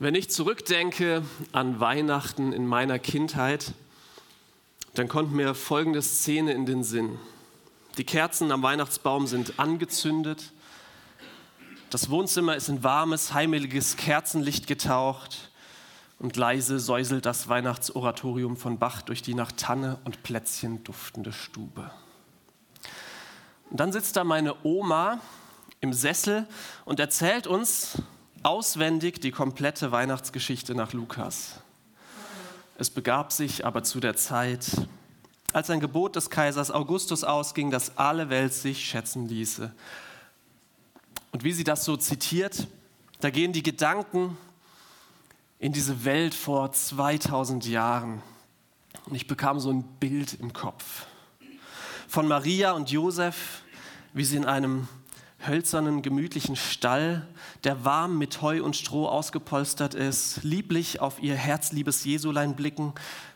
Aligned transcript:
Wenn 0.00 0.14
ich 0.14 0.30
zurückdenke 0.30 1.24
an 1.50 1.80
Weihnachten 1.80 2.52
in 2.52 2.68
meiner 2.68 3.00
Kindheit, 3.00 3.72
dann 4.94 5.08
kommt 5.08 5.32
mir 5.32 5.56
folgende 5.56 6.02
Szene 6.02 6.52
in 6.52 6.66
den 6.66 6.84
Sinn. 6.84 7.18
Die 7.96 8.04
Kerzen 8.04 8.52
am 8.52 8.62
Weihnachtsbaum 8.62 9.26
sind 9.26 9.58
angezündet. 9.58 10.52
Das 11.90 12.10
Wohnzimmer 12.10 12.54
ist 12.54 12.68
in 12.68 12.84
warmes, 12.84 13.34
heimeliges 13.34 13.96
Kerzenlicht 13.96 14.68
getaucht 14.68 15.50
und 16.20 16.36
leise 16.36 16.78
säuselt 16.78 17.26
das 17.26 17.48
Weihnachtsoratorium 17.48 18.56
von 18.56 18.78
Bach 18.78 19.02
durch 19.02 19.20
die 19.20 19.34
nach 19.34 19.50
Tanne 19.50 19.98
und 20.04 20.22
Plätzchen 20.22 20.84
duftende 20.84 21.32
Stube. 21.32 21.90
Und 23.68 23.80
dann 23.80 23.90
sitzt 23.90 24.14
da 24.14 24.22
meine 24.22 24.54
Oma 24.62 25.20
im 25.80 25.92
Sessel 25.92 26.46
und 26.84 27.00
erzählt 27.00 27.48
uns 27.48 28.00
auswendig 28.42 29.20
die 29.20 29.30
komplette 29.30 29.92
Weihnachtsgeschichte 29.92 30.74
nach 30.74 30.92
Lukas. 30.92 31.60
Es 32.76 32.90
begab 32.90 33.32
sich 33.32 33.66
aber 33.66 33.82
zu 33.82 34.00
der 34.00 34.16
Zeit, 34.16 34.66
als 35.52 35.70
ein 35.70 35.80
Gebot 35.80 36.16
des 36.16 36.30
Kaisers 36.30 36.70
Augustus 36.70 37.24
ausging, 37.24 37.70
dass 37.70 37.96
alle 37.96 38.30
Welt 38.30 38.54
sich 38.54 38.84
schätzen 38.84 39.28
ließe. 39.28 39.72
Und 41.32 41.44
wie 41.44 41.52
sie 41.52 41.64
das 41.64 41.84
so 41.84 41.96
zitiert, 41.96 42.68
da 43.20 43.30
gehen 43.30 43.52
die 43.52 43.62
Gedanken 43.62 44.36
in 45.58 45.72
diese 45.72 46.04
Welt 46.04 46.34
vor 46.34 46.72
2000 46.72 47.66
Jahren. 47.66 48.22
Und 49.06 49.16
ich 49.16 49.26
bekam 49.26 49.58
so 49.58 49.70
ein 49.70 49.82
Bild 49.98 50.34
im 50.34 50.52
Kopf 50.52 51.06
von 52.08 52.26
Maria 52.26 52.72
und 52.72 52.90
Josef, 52.90 53.62
wie 54.14 54.24
sie 54.24 54.36
in 54.36 54.46
einem 54.46 54.88
hölzernen, 55.46 56.02
gemütlichen 56.02 56.56
Stall, 56.56 57.26
der 57.64 57.84
warm 57.84 58.18
mit 58.18 58.42
Heu 58.42 58.62
und 58.62 58.76
Stroh 58.76 59.06
ausgepolstert 59.06 59.94
ist, 59.94 60.42
lieblich 60.42 61.00
auf 61.00 61.22
ihr 61.22 61.34
herzliebes 61.34 62.04
Jesulein 62.04 62.56
blicken, 62.56 62.92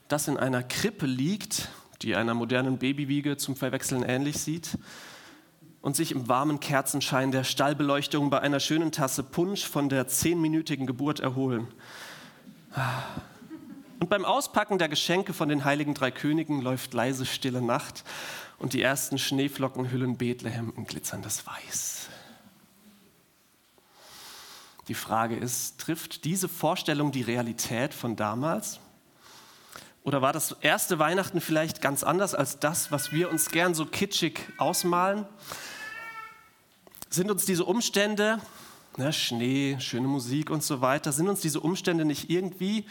das 0.08 0.28
in 0.28 0.36
einer 0.36 0.62
Krippe 0.62 1.06
liegt, 1.06 1.68
die 2.02 2.16
einer 2.16 2.34
modernen 2.34 2.78
Babywiege 2.78 3.36
zum 3.36 3.56
Verwechseln 3.56 4.02
ähnlich 4.02 4.38
sieht, 4.38 4.78
und 5.80 5.96
sich 5.96 6.12
im 6.12 6.28
warmen 6.28 6.60
Kerzenschein 6.60 7.32
der 7.32 7.44
Stallbeleuchtung 7.44 8.30
bei 8.30 8.40
einer 8.40 8.60
schönen 8.60 8.92
Tasse 8.92 9.22
Punsch 9.24 9.66
von 9.66 9.88
der 9.88 10.06
zehnminütigen 10.06 10.86
Geburt 10.86 11.20
erholen. 11.20 11.66
Und 14.02 14.08
beim 14.08 14.24
Auspacken 14.24 14.78
der 14.78 14.88
Geschenke 14.88 15.32
von 15.32 15.48
den 15.48 15.64
heiligen 15.64 15.94
drei 15.94 16.10
Königen 16.10 16.60
läuft 16.60 16.92
leise 16.92 17.24
stille 17.24 17.62
Nacht 17.62 18.02
und 18.58 18.72
die 18.72 18.82
ersten 18.82 19.16
Schneeflocken 19.16 19.92
hüllen 19.92 20.16
Bethlehem 20.16 20.72
in 20.76 20.86
glitzerndes 20.86 21.46
Weiß. 21.46 22.08
Die 24.88 24.94
Frage 24.94 25.36
ist, 25.36 25.78
trifft 25.78 26.24
diese 26.24 26.48
Vorstellung 26.48 27.12
die 27.12 27.22
Realität 27.22 27.94
von 27.94 28.16
damals? 28.16 28.80
Oder 30.02 30.20
war 30.20 30.32
das 30.32 30.56
erste 30.62 30.98
Weihnachten 30.98 31.40
vielleicht 31.40 31.80
ganz 31.80 32.02
anders 32.02 32.34
als 32.34 32.58
das, 32.58 32.90
was 32.90 33.12
wir 33.12 33.30
uns 33.30 33.52
gern 33.52 33.72
so 33.72 33.86
kitschig 33.86 34.40
ausmalen? 34.58 35.26
Sind 37.08 37.30
uns 37.30 37.44
diese 37.44 37.64
Umstände, 37.64 38.40
ne, 38.96 39.12
Schnee, 39.12 39.76
schöne 39.78 40.08
Musik 40.08 40.50
und 40.50 40.64
so 40.64 40.80
weiter, 40.80 41.12
sind 41.12 41.28
uns 41.28 41.40
diese 41.40 41.60
Umstände 41.60 42.04
nicht 42.04 42.30
irgendwie 42.30 42.84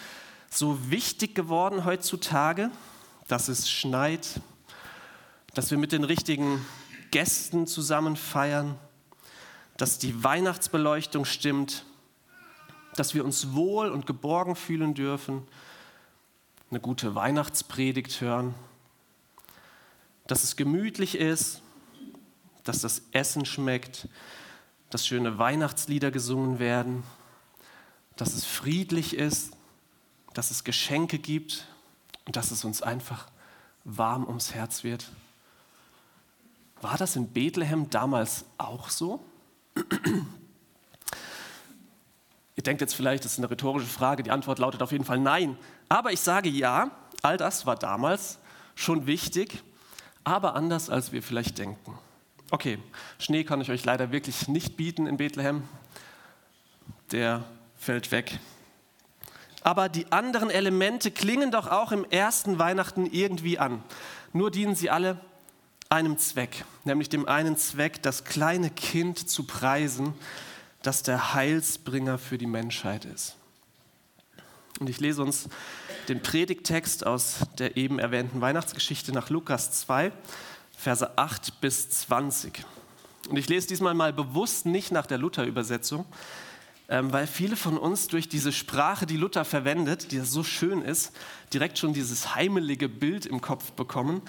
so 0.54 0.92
wichtig 0.92 1.34
geworden 1.34 1.86
heutzutage, 1.86 2.70
dass 3.28 3.48
es 3.48 3.72
schneit, 3.72 4.42
dass 5.54 5.72
wir 5.72 5.78
mit 5.78 5.94
den 5.94 6.04
richtigen 6.04 6.64
Gästen 7.10 7.68
zusammen 7.68 8.18
feiern, 8.18 8.78
dass 9.78 9.98
die 9.98 10.24
Weihnachtsbeleuchtung 10.24 11.26
stimmt, 11.26 11.86
dass 12.96 13.14
wir 13.14 13.24
uns 13.24 13.54
wohl 13.54 13.90
und 13.90 14.06
geborgen 14.06 14.56
fühlen 14.56 14.94
dürfen, 14.94 15.48
eine 16.70 16.82
gute 16.82 17.16
Weihnachtspredigt 17.16 18.20
hören, 18.20 18.54
dass 20.28 20.44
es 20.44 20.58
gemütlich 20.58 21.16
ist, 21.16 21.62
dass 22.64 22.82
das 22.82 23.02
Essen 23.12 23.46
schmeckt, 23.46 24.08
dass 24.90 25.08
schöne 25.08 25.38
Weihnachtslieder 25.38 26.12
gesungen 26.12 26.60
werden, 26.60 27.04
dass 28.18 28.34
es 28.34 28.46
friedlich 28.46 29.16
ist, 29.16 29.54
dass 30.34 30.52
es 30.52 30.64
Geschenke 30.64 31.20
gibt 31.20 31.66
und 32.26 32.36
dass 32.36 32.52
es 32.52 32.64
uns 32.64 32.82
einfach 32.82 33.28
warm 33.84 34.26
ums 34.26 34.54
Herz 34.54 34.84
wird. 34.84 35.12
War 36.82 36.98
das 36.98 37.16
in 37.16 37.28
Bethlehem 37.28 37.90
damals 37.90 38.46
auch 38.58 38.90
so? 38.90 39.24
Ihr 42.56 42.64
denkt 42.64 42.82
jetzt 42.82 42.96
vielleicht, 42.96 43.24
das 43.26 43.34
ist 43.34 43.38
eine 43.40 43.50
rhetorische 43.50 43.88
Frage, 43.88 44.24
die 44.24 44.32
Antwort 44.32 44.60
lautet 44.60 44.82
auf 44.82 44.92
jeden 44.92 45.06
Fall 45.06 45.20
nein. 45.20 45.58
Aber 45.90 46.12
ich 46.12 46.20
sage 46.20 46.50
ja, 46.50 46.92
all 47.22 47.38
das 47.38 47.66
war 47.66 47.76
damals 47.76 48.40
schon 48.76 49.08
wichtig, 49.08 49.64
aber 50.24 50.56
anders, 50.56 50.90
als 50.90 51.12
wir 51.12 51.24
vielleicht 51.24 51.58
denken. 51.58 51.98
Okay, 52.50 52.80
Schnee 53.18 53.44
kann 53.44 53.62
ich 53.62 53.72
euch 53.72 53.86
leider 53.86 54.12
wirklich 54.12 54.48
nicht 54.48 54.76
bieten 54.76 55.08
in 55.08 55.18
Bethlehem. 55.18 55.64
Der 57.12 57.44
fällt 57.78 58.12
weg. 58.12 58.40
Aber 59.64 59.90
die 59.90 60.12
anderen 60.12 60.50
Elemente 60.50 61.12
klingen 61.12 61.52
doch 61.52 61.68
auch 61.68 61.92
im 61.92 62.06
ersten 62.10 62.58
Weihnachten 62.58 63.06
irgendwie 63.06 63.60
an. 63.60 63.84
Nur 64.34 64.50
dienen 64.50 64.76
sie 64.76 64.90
alle 64.90 65.20
einem 65.90 66.18
Zweck, 66.18 66.64
nämlich 66.84 67.10
dem 67.10 67.28
einen 67.28 67.58
Zweck, 67.58 68.02
das 68.02 68.24
kleine 68.24 68.70
Kind 68.70 69.30
zu 69.30 69.44
preisen, 69.44 70.14
das 70.82 71.04
der 71.04 71.34
Heilsbringer 71.34 72.18
für 72.18 72.38
die 72.38 72.48
Menschheit 72.48 73.06
ist. 73.06 73.36
Und 74.80 74.90
ich 74.90 75.00
lese 75.00 75.22
uns 75.22 75.48
den 76.08 76.24
Predigtext 76.24 77.06
aus 77.06 77.40
der 77.60 77.78
eben 77.78 78.00
erwähnten 78.00 78.42
Weihnachtsgeschichte 78.42 79.12
nach 79.12 79.30
Lukas 79.30 79.72
2, 79.82 80.12
Verse 80.76 81.18
8 81.18 81.62
bis 81.62 81.90
20. 81.92 82.66
Und 83.30 83.38
ich 83.38 83.48
lese 83.48 83.68
diesmal 83.68 83.94
mal 83.94 84.12
bewusst 84.12 84.66
nicht 84.66 84.92
nach 84.92 85.06
der 85.06 85.20
Luther-Übersetzung, 85.20 86.06
weil 86.92 87.26
viele 87.26 87.56
von 87.56 87.78
uns 87.78 88.08
durch 88.08 88.28
diese 88.28 88.52
Sprache, 88.52 89.06
die 89.06 89.16
Luther 89.16 89.46
verwendet, 89.46 90.12
die 90.12 90.20
so 90.20 90.44
schön 90.44 90.82
ist, 90.82 91.14
direkt 91.54 91.78
schon 91.78 91.94
dieses 91.94 92.36
heimelige 92.36 92.90
Bild 92.90 93.26
im 93.26 93.40
Kopf 93.40 93.72
bekommen. 93.72 94.22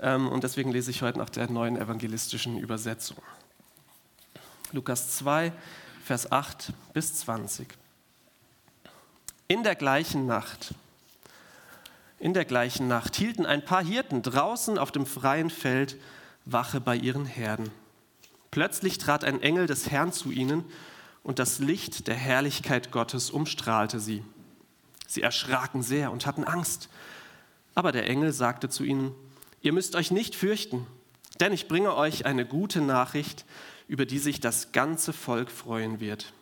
Ähm, 0.00 0.28
und 0.28 0.44
deswegen 0.44 0.70
lese 0.70 0.90
ich 0.90 1.00
heute 1.00 1.18
nach 1.18 1.30
der 1.30 1.50
neuen 1.50 1.76
evangelistischen 1.76 2.58
Übersetzung. 2.58 3.16
Lukas 4.72 5.16
2, 5.16 5.50
Vers 6.04 6.30
8 6.30 6.74
bis 6.92 7.14
20. 7.20 7.68
In 9.48 9.62
der 9.62 9.74
gleichen 9.74 10.26
Nacht, 10.26 10.74
in 12.18 12.34
der 12.34 12.44
gleichen 12.44 12.86
Nacht 12.86 13.16
hielten 13.16 13.46
ein 13.46 13.64
paar 13.64 13.82
Hirten 13.82 14.20
draußen 14.20 14.76
auf 14.76 14.92
dem 14.92 15.06
freien 15.06 15.48
Feld 15.48 15.96
Wache 16.44 16.82
bei 16.82 16.96
ihren 16.96 17.24
Herden. 17.24 17.70
Plötzlich 18.50 18.98
trat 18.98 19.24
ein 19.24 19.40
Engel 19.40 19.66
des 19.66 19.90
Herrn 19.90 20.12
zu 20.12 20.30
ihnen 20.30 20.64
und 21.22 21.38
das 21.38 21.58
Licht 21.58 22.06
der 22.06 22.14
Herrlichkeit 22.14 22.90
Gottes 22.90 23.30
umstrahlte 23.30 24.00
sie. 24.00 24.24
Sie 25.06 25.22
erschraken 25.22 25.82
sehr 25.82 26.12
und 26.12 26.26
hatten 26.26 26.44
Angst. 26.44 26.88
Aber 27.74 27.92
der 27.92 28.08
Engel 28.08 28.32
sagte 28.32 28.68
zu 28.68 28.84
ihnen, 28.84 29.14
ihr 29.60 29.72
müsst 29.72 29.96
euch 29.96 30.10
nicht 30.10 30.34
fürchten, 30.34 30.86
denn 31.40 31.52
ich 31.52 31.68
bringe 31.68 31.94
euch 31.94 32.26
eine 32.26 32.46
gute 32.46 32.80
Nachricht, 32.80 33.44
über 33.88 34.06
die 34.06 34.18
sich 34.18 34.40
das 34.40 34.72
ganze 34.72 35.12
Volk 35.12 35.50
freuen 35.50 36.00
wird. 36.00 36.32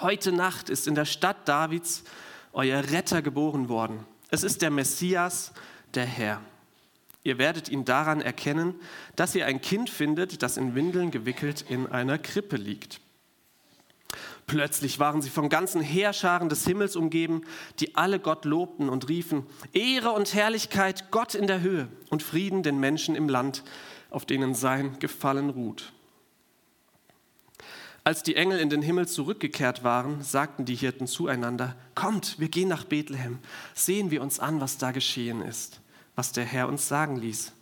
Heute 0.00 0.32
Nacht 0.32 0.68
ist 0.68 0.86
in 0.86 0.94
der 0.94 1.06
Stadt 1.06 1.48
Davids 1.48 2.04
euer 2.52 2.82
Retter 2.90 3.22
geboren 3.22 3.68
worden. 3.68 4.04
Es 4.28 4.42
ist 4.42 4.60
der 4.62 4.70
Messias, 4.70 5.52
der 5.94 6.04
Herr. 6.04 6.42
Ihr 7.22 7.38
werdet 7.38 7.68
ihn 7.68 7.84
daran 7.84 8.20
erkennen, 8.20 8.74
dass 9.16 9.34
ihr 9.34 9.46
ein 9.46 9.60
Kind 9.60 9.90
findet, 9.90 10.42
das 10.42 10.56
in 10.56 10.74
Windeln 10.74 11.10
gewickelt 11.10 11.64
in 11.68 11.86
einer 11.86 12.18
Krippe 12.18 12.56
liegt. 12.56 13.00
Plötzlich 14.46 15.00
waren 15.00 15.22
sie 15.22 15.30
von 15.30 15.48
ganzen 15.48 15.80
Heerscharen 15.80 16.48
des 16.48 16.64
Himmels 16.64 16.94
umgeben, 16.94 17.42
die 17.80 17.96
alle 17.96 18.20
Gott 18.20 18.44
lobten 18.44 18.88
und 18.88 19.08
riefen, 19.08 19.44
Ehre 19.72 20.12
und 20.12 20.34
Herrlichkeit 20.34 21.10
Gott 21.10 21.34
in 21.34 21.48
der 21.48 21.62
Höhe 21.62 21.88
und 22.10 22.22
Frieden 22.22 22.62
den 22.62 22.78
Menschen 22.78 23.16
im 23.16 23.28
Land, 23.28 23.64
auf 24.08 24.24
denen 24.24 24.54
sein 24.54 25.00
Gefallen 25.00 25.50
ruht. 25.50 25.92
Als 28.04 28.22
die 28.22 28.36
Engel 28.36 28.60
in 28.60 28.70
den 28.70 28.82
Himmel 28.82 29.08
zurückgekehrt 29.08 29.82
waren, 29.82 30.22
sagten 30.22 30.64
die 30.64 30.76
Hirten 30.76 31.08
zueinander, 31.08 31.74
Kommt, 31.96 32.38
wir 32.38 32.48
gehen 32.48 32.68
nach 32.68 32.84
Bethlehem, 32.84 33.40
sehen 33.74 34.12
wir 34.12 34.22
uns 34.22 34.38
an, 34.38 34.60
was 34.60 34.78
da 34.78 34.92
geschehen 34.92 35.42
ist, 35.42 35.80
was 36.14 36.30
der 36.30 36.44
Herr 36.44 36.68
uns 36.68 36.86
sagen 36.86 37.16
ließ. 37.16 37.52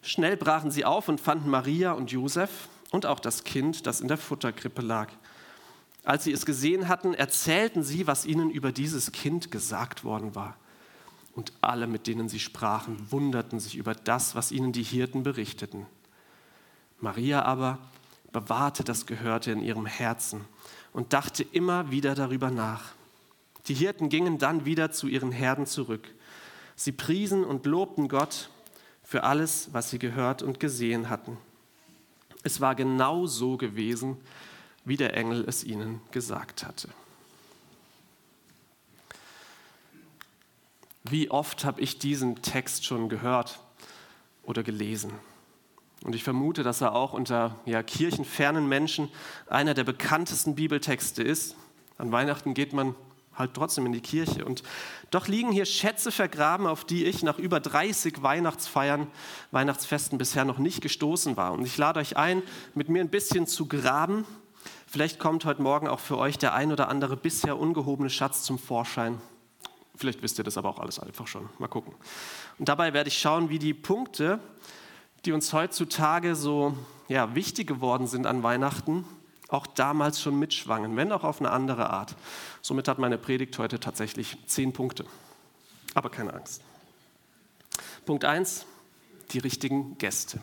Schnell 0.00 0.36
brachen 0.36 0.70
sie 0.70 0.84
auf 0.84 1.08
und 1.08 1.20
fanden 1.20 1.50
Maria 1.50 1.90
und 1.90 2.12
Josef 2.12 2.68
und 2.92 3.04
auch 3.04 3.18
das 3.18 3.42
Kind, 3.42 3.88
das 3.88 4.00
in 4.00 4.06
der 4.06 4.16
Futterkrippe 4.16 4.80
lag. 4.80 5.08
Als 6.06 6.22
sie 6.22 6.30
es 6.30 6.46
gesehen 6.46 6.86
hatten, 6.86 7.14
erzählten 7.14 7.82
sie, 7.82 8.06
was 8.06 8.26
ihnen 8.26 8.48
über 8.48 8.70
dieses 8.70 9.10
Kind 9.10 9.50
gesagt 9.50 10.04
worden 10.04 10.36
war. 10.36 10.56
Und 11.34 11.52
alle, 11.60 11.88
mit 11.88 12.06
denen 12.06 12.28
sie 12.28 12.38
sprachen, 12.38 13.04
wunderten 13.10 13.58
sich 13.58 13.76
über 13.76 13.92
das, 13.92 14.36
was 14.36 14.52
ihnen 14.52 14.72
die 14.72 14.84
Hirten 14.84 15.24
berichteten. 15.24 15.84
Maria 17.00 17.42
aber 17.42 17.80
bewahrte 18.30 18.84
das 18.84 19.06
Gehörte 19.06 19.50
in 19.50 19.60
ihrem 19.60 19.84
Herzen 19.84 20.44
und 20.92 21.12
dachte 21.12 21.42
immer 21.42 21.90
wieder 21.90 22.14
darüber 22.14 22.52
nach. 22.52 22.92
Die 23.66 23.74
Hirten 23.74 24.08
gingen 24.08 24.38
dann 24.38 24.64
wieder 24.64 24.92
zu 24.92 25.08
ihren 25.08 25.32
Herden 25.32 25.66
zurück. 25.66 26.08
Sie 26.76 26.92
priesen 26.92 27.44
und 27.44 27.66
lobten 27.66 28.06
Gott 28.06 28.48
für 29.02 29.24
alles, 29.24 29.70
was 29.72 29.90
sie 29.90 29.98
gehört 29.98 30.40
und 30.40 30.60
gesehen 30.60 31.10
hatten. 31.10 31.36
Es 32.44 32.60
war 32.60 32.76
genau 32.76 33.26
so 33.26 33.56
gewesen, 33.56 34.18
wie 34.86 34.96
der 34.96 35.14
Engel 35.14 35.44
es 35.46 35.64
ihnen 35.64 36.00
gesagt 36.12 36.64
hatte. 36.64 36.88
Wie 41.04 41.30
oft 41.30 41.64
habe 41.64 41.80
ich 41.80 41.98
diesen 41.98 42.40
Text 42.40 42.84
schon 42.84 43.08
gehört 43.08 43.60
oder 44.42 44.62
gelesen? 44.62 45.12
Und 46.02 46.14
ich 46.14 46.24
vermute, 46.24 46.62
dass 46.62 46.80
er 46.80 46.94
auch 46.94 47.12
unter 47.12 47.58
ja, 47.64 47.82
kirchenfernen 47.82 48.68
Menschen 48.68 49.08
einer 49.48 49.74
der 49.74 49.84
bekanntesten 49.84 50.54
Bibeltexte 50.54 51.22
ist. 51.22 51.56
An 51.98 52.12
Weihnachten 52.12 52.54
geht 52.54 52.72
man 52.72 52.94
halt 53.34 53.54
trotzdem 53.54 53.86
in 53.86 53.92
die 53.92 54.00
Kirche. 54.00 54.44
Und 54.44 54.62
doch 55.10 55.28
liegen 55.28 55.52
hier 55.52 55.64
Schätze 55.64 56.10
vergraben, 56.10 56.66
auf 56.66 56.84
die 56.84 57.04
ich 57.04 57.22
nach 57.22 57.38
über 57.38 57.60
30 57.60 58.22
Weihnachtsfeiern, 58.22 59.06
Weihnachtsfesten 59.50 60.18
bisher 60.18 60.44
noch 60.44 60.58
nicht 60.58 60.80
gestoßen 60.80 61.36
war. 61.36 61.52
Und 61.52 61.64
ich 61.64 61.76
lade 61.76 62.00
euch 62.00 62.16
ein, 62.16 62.42
mit 62.74 62.88
mir 62.88 63.00
ein 63.00 63.10
bisschen 63.10 63.46
zu 63.46 63.66
graben. 63.66 64.24
Vielleicht 64.96 65.18
kommt 65.18 65.44
heute 65.44 65.60
Morgen 65.60 65.88
auch 65.88 66.00
für 66.00 66.16
euch 66.16 66.38
der 66.38 66.54
ein 66.54 66.72
oder 66.72 66.88
andere 66.88 67.18
bisher 67.18 67.58
ungehobene 67.58 68.08
Schatz 68.08 68.44
zum 68.44 68.58
Vorschein. 68.58 69.20
Vielleicht 69.94 70.22
wisst 70.22 70.38
ihr 70.38 70.44
das 70.44 70.56
aber 70.56 70.70
auch 70.70 70.78
alles 70.78 70.98
einfach 70.98 71.26
schon. 71.26 71.50
Mal 71.58 71.68
gucken. 71.68 71.94
Und 72.58 72.70
dabei 72.70 72.94
werde 72.94 73.08
ich 73.08 73.18
schauen, 73.18 73.50
wie 73.50 73.58
die 73.58 73.74
Punkte, 73.74 74.40
die 75.26 75.32
uns 75.32 75.52
heutzutage 75.52 76.34
so 76.34 76.78
ja, 77.08 77.34
wichtig 77.34 77.66
geworden 77.66 78.06
sind 78.06 78.26
an 78.26 78.42
Weihnachten, 78.42 79.04
auch 79.48 79.66
damals 79.66 80.22
schon 80.22 80.38
mitschwangen, 80.38 80.96
wenn 80.96 81.12
auch 81.12 81.24
auf 81.24 81.40
eine 81.40 81.50
andere 81.50 81.90
Art. 81.90 82.16
Somit 82.62 82.88
hat 82.88 82.98
meine 82.98 83.18
Predigt 83.18 83.58
heute 83.58 83.78
tatsächlich 83.78 84.38
zehn 84.46 84.72
Punkte. 84.72 85.04
Aber 85.92 86.08
keine 86.08 86.32
Angst. 86.32 86.62
Punkt 88.06 88.24
1, 88.24 88.64
die 89.32 89.40
richtigen 89.40 89.98
Gäste. 89.98 90.40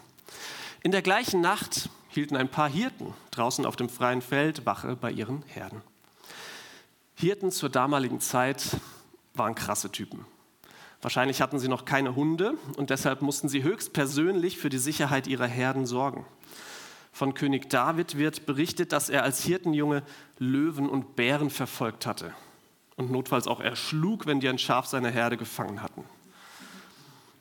In 0.84 0.92
der 0.92 1.02
gleichen 1.02 1.42
Nacht 1.42 1.90
hielten 2.14 2.36
ein 2.36 2.50
paar 2.50 2.70
Hirten 2.70 3.14
draußen 3.32 3.66
auf 3.66 3.76
dem 3.76 3.90
freien 3.90 4.22
Feld 4.22 4.66
Wache 4.66 4.96
bei 4.96 5.12
ihren 5.12 5.44
Herden. 5.48 5.82
Hirten 7.16 7.52
zur 7.52 7.70
damaligen 7.70 8.20
Zeit 8.20 8.78
waren 9.34 9.56
krasse 9.56 9.92
Typen. 9.92 10.26
Wahrscheinlich 11.02 11.42
hatten 11.42 11.60
sie 11.60 11.68
noch 11.68 11.86
keine 11.86 12.16
Hunde 12.16 12.54
und 12.78 12.90
deshalb 12.90 13.22
mussten 13.22 13.50
sie 13.50 13.64
höchstpersönlich 13.64 14.58
für 14.58 14.70
die 14.70 14.78
Sicherheit 14.78 15.28
ihrer 15.28 15.48
Herden 15.48 15.86
sorgen. 15.86 16.26
Von 17.12 17.34
König 17.34 17.70
David 17.70 18.18
wird 18.18 18.46
berichtet, 18.46 18.92
dass 18.92 19.10
er 19.10 19.24
als 19.24 19.44
Hirtenjunge 19.44 20.04
Löwen 20.40 20.90
und 20.90 21.16
Bären 21.16 21.50
verfolgt 21.50 22.06
hatte 22.06 22.34
und 22.96 23.12
notfalls 23.12 23.48
auch 23.48 23.60
erschlug, 23.60 24.26
wenn 24.26 24.40
die 24.40 24.50
ein 24.50 24.58
Schaf 24.58 24.86
seiner 24.88 25.10
Herde 25.10 25.38
gefangen 25.38 25.82
hatten. 25.82 26.06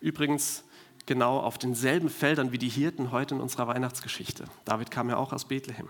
Übrigens 0.01 0.65
genau 1.07 1.39
auf 1.39 1.59
denselben 1.59 2.09
Feldern 2.09 2.53
wie 2.53 2.59
die 2.59 2.69
Hirten 2.69 3.13
heute 3.13 3.35
in 3.35 3.41
unserer 3.41 3.67
Weihnachtsgeschichte. 3.69 4.45
David 4.65 4.91
kam 4.91 5.09
ja 5.09 5.17
auch 5.17 5.33
aus 5.33 5.47
Bethlehem. 5.47 5.89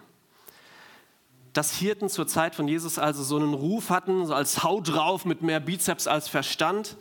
Dass 1.53 1.76
Hirten 1.76 2.09
zur 2.09 2.26
Zeit 2.26 2.55
von 2.55 2.67
Jesus 2.67 2.99
also 2.99 3.23
so 3.23 3.37
einen 3.37 3.53
Ruf 3.53 3.91
hatten, 3.91 4.26
so 4.26 4.35
als 4.35 4.62
Hau 4.62 4.81
drauf 4.81 5.25
mit 5.25 5.43
mehr 5.43 5.61
Bizeps 5.61 6.06
als 6.06 6.29
Verstand, 6.29 6.97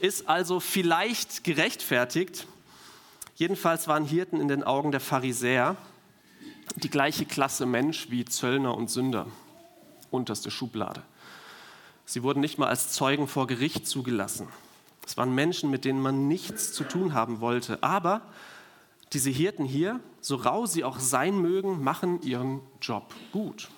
ist 0.00 0.28
also 0.28 0.60
vielleicht 0.60 1.44
gerechtfertigt. 1.44 2.46
Jedenfalls 3.36 3.88
waren 3.88 4.04
Hirten 4.04 4.40
in 4.40 4.48
den 4.48 4.62
Augen 4.62 4.90
der 4.90 5.00
Pharisäer 5.00 5.76
die 6.76 6.90
gleiche 6.90 7.24
Klasse 7.24 7.64
Mensch 7.64 8.10
wie 8.10 8.24
Zöllner 8.24 8.76
und 8.76 8.90
Sünder, 8.90 9.26
unterste 10.10 10.50
Schublade. 10.50 11.02
Sie 12.04 12.22
wurden 12.22 12.40
nicht 12.40 12.58
mal 12.58 12.68
als 12.68 12.92
Zeugen 12.92 13.26
vor 13.26 13.46
Gericht 13.46 13.86
zugelassen. 13.86 14.48
Es 15.06 15.16
waren 15.16 15.34
Menschen, 15.34 15.70
mit 15.70 15.84
denen 15.84 16.02
man 16.02 16.26
nichts 16.26 16.72
zu 16.72 16.84
tun 16.84 17.14
haben 17.14 17.40
wollte. 17.40 17.82
Aber 17.82 18.22
diese 19.12 19.30
Hirten 19.30 19.64
hier, 19.64 20.00
so 20.20 20.34
rau 20.34 20.66
sie 20.66 20.82
auch 20.82 20.98
sein 20.98 21.40
mögen, 21.40 21.82
machen 21.82 22.20
ihren 22.22 22.60
Job 22.82 23.14
gut. 23.32 23.68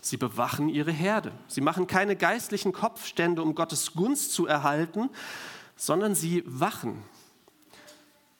Sie 0.00 0.16
bewachen 0.16 0.68
ihre 0.68 0.90
Herde. 0.90 1.32
Sie 1.46 1.60
machen 1.60 1.86
keine 1.86 2.16
geistlichen 2.16 2.72
Kopfstände, 2.72 3.42
um 3.42 3.54
Gottes 3.54 3.94
Gunst 3.94 4.32
zu 4.32 4.46
erhalten, 4.46 5.08
sondern 5.76 6.14
sie 6.14 6.42
wachen. 6.46 7.02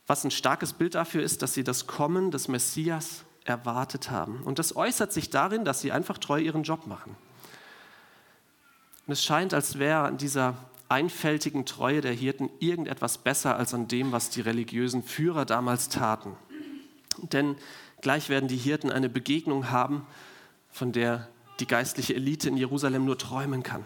Was 0.06 0.24
ein 0.24 0.30
starkes 0.30 0.72
Bild 0.74 0.96
dafür 0.96 1.22
ist, 1.22 1.42
dass 1.42 1.54
sie 1.54 1.64
das 1.64 1.86
Kommen 1.86 2.30
des 2.30 2.48
Messias 2.48 3.24
erwartet 3.44 4.10
haben. 4.10 4.42
Und 4.42 4.58
das 4.58 4.76
äußert 4.76 5.12
sich 5.12 5.30
darin, 5.30 5.64
dass 5.64 5.80
sie 5.80 5.92
einfach 5.92 6.18
treu 6.18 6.38
ihren 6.38 6.64
Job 6.64 6.86
machen. 6.86 7.16
Und 9.06 9.12
es 9.12 9.22
scheint, 9.22 9.54
als 9.54 9.78
wäre 9.78 10.00
an 10.00 10.18
dieser 10.18 10.56
einfältigen 10.94 11.66
Treue 11.66 12.00
der 12.00 12.12
Hirten 12.12 12.50
irgendetwas 12.60 13.18
besser 13.18 13.56
als 13.56 13.74
an 13.74 13.88
dem, 13.88 14.12
was 14.12 14.30
die 14.30 14.40
religiösen 14.40 15.02
Führer 15.02 15.44
damals 15.44 15.88
taten. 15.88 16.36
Denn 17.18 17.56
gleich 18.00 18.28
werden 18.28 18.48
die 18.48 18.56
Hirten 18.56 18.92
eine 18.92 19.08
Begegnung 19.08 19.72
haben, 19.72 20.06
von 20.70 20.92
der 20.92 21.28
die 21.58 21.66
geistliche 21.66 22.14
Elite 22.14 22.48
in 22.48 22.56
Jerusalem 22.56 23.04
nur 23.04 23.18
träumen 23.18 23.64
kann. 23.64 23.84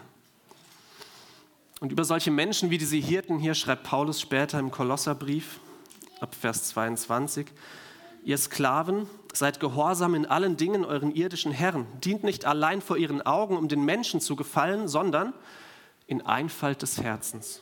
Und 1.79 1.91
über 1.91 2.03
solche 2.03 2.29
Menschen 2.29 2.69
wie 2.69 2.77
diese 2.77 2.97
Hirten 2.97 3.39
hier 3.39 3.55
schreibt 3.55 3.85
Paulus 3.85 4.21
später 4.21 4.59
im 4.59 4.69
Kolosserbrief 4.69 5.59
ab 6.19 6.35
Vers 6.35 6.65
22, 6.69 7.47
ihr 8.23 8.37
Sklaven, 8.37 9.07
seid 9.33 9.59
gehorsam 9.59 10.13
in 10.13 10.27
allen 10.27 10.57
Dingen 10.57 10.85
euren 10.85 11.15
irdischen 11.15 11.53
Herren, 11.53 11.87
dient 12.03 12.23
nicht 12.23 12.45
allein 12.45 12.81
vor 12.81 12.97
ihren 12.97 13.23
Augen, 13.23 13.57
um 13.57 13.67
den 13.67 13.83
Menschen 13.83 14.21
zu 14.21 14.35
gefallen, 14.35 14.87
sondern 14.87 15.33
in 16.09 16.25
Einfalt 16.25 16.81
des 16.81 17.01
Herzens 17.01 17.61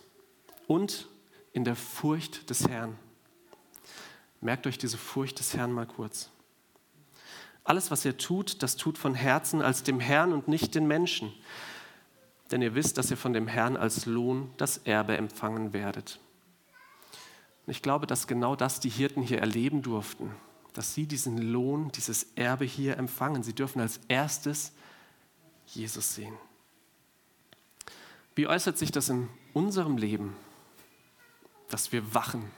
und 0.65 1.07
in 1.53 1.63
der 1.63 1.75
Furcht 1.75 2.49
des 2.49 2.67
Herrn. 2.67 2.97
Merkt 4.41 4.65
euch 4.65 4.77
diese 4.77 4.97
Furcht 4.97 5.39
des 5.39 5.55
Herrn 5.55 5.71
mal 5.71 5.85
kurz. 5.85 6.29
Alles, 7.63 7.91
was 7.91 8.05
ihr 8.05 8.17
tut, 8.17 8.63
das 8.63 8.75
tut 8.75 8.97
von 8.97 9.13
Herzen 9.13 9.61
als 9.61 9.83
dem 9.83 9.99
Herrn 9.99 10.33
und 10.33 10.47
nicht 10.47 10.73
den 10.73 10.87
Menschen. 10.87 11.31
Denn 12.49 12.61
ihr 12.61 12.73
wisst, 12.73 12.97
dass 12.97 13.11
ihr 13.11 13.17
von 13.17 13.33
dem 13.33 13.47
Herrn 13.47 13.77
als 13.77 14.05
Lohn 14.05 14.51
das 14.57 14.77
Erbe 14.79 15.17
empfangen 15.17 15.73
werdet. 15.73 16.19
Und 17.65 17.71
ich 17.71 17.81
glaube, 17.81 18.07
dass 18.07 18.25
genau 18.25 18.55
das 18.55 18.79
die 18.79 18.89
Hirten 18.89 19.21
hier 19.21 19.39
erleben 19.39 19.81
durften 19.81 20.31
dass 20.77 20.93
sie 20.93 21.07
diesen 21.07 21.39
Lohn, 21.39 21.91
dieses 21.93 22.27
Erbe 22.35 22.63
hier 22.63 22.97
empfangen. 22.97 23.41
Sie 23.41 23.55
dürfen 23.55 23.81
als 23.81 23.99
erstes 24.09 24.73
Jesus 25.65 26.13
sehen. 26.13 26.35
Wie 28.37 28.45
äußert 28.45 28.77
sich 28.77 28.91
das 28.91 29.09
in 29.09 29.29
unserem 29.53 29.97
Leben, 29.97 30.35
dass 31.69 31.91
wir 31.91 32.13
wachen, 32.13 32.51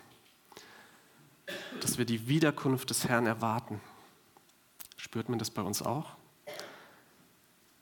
dass 1.79 1.98
wir 1.98 2.03
die 2.03 2.27
Wiederkunft 2.27 2.89
des 2.89 3.07
Herrn 3.07 3.25
erwarten? 3.25 3.79
Spürt 4.98 5.29
man 5.29 5.39
das 5.39 5.50
bei 5.50 5.62
uns 5.62 5.81
auch? 5.81 6.17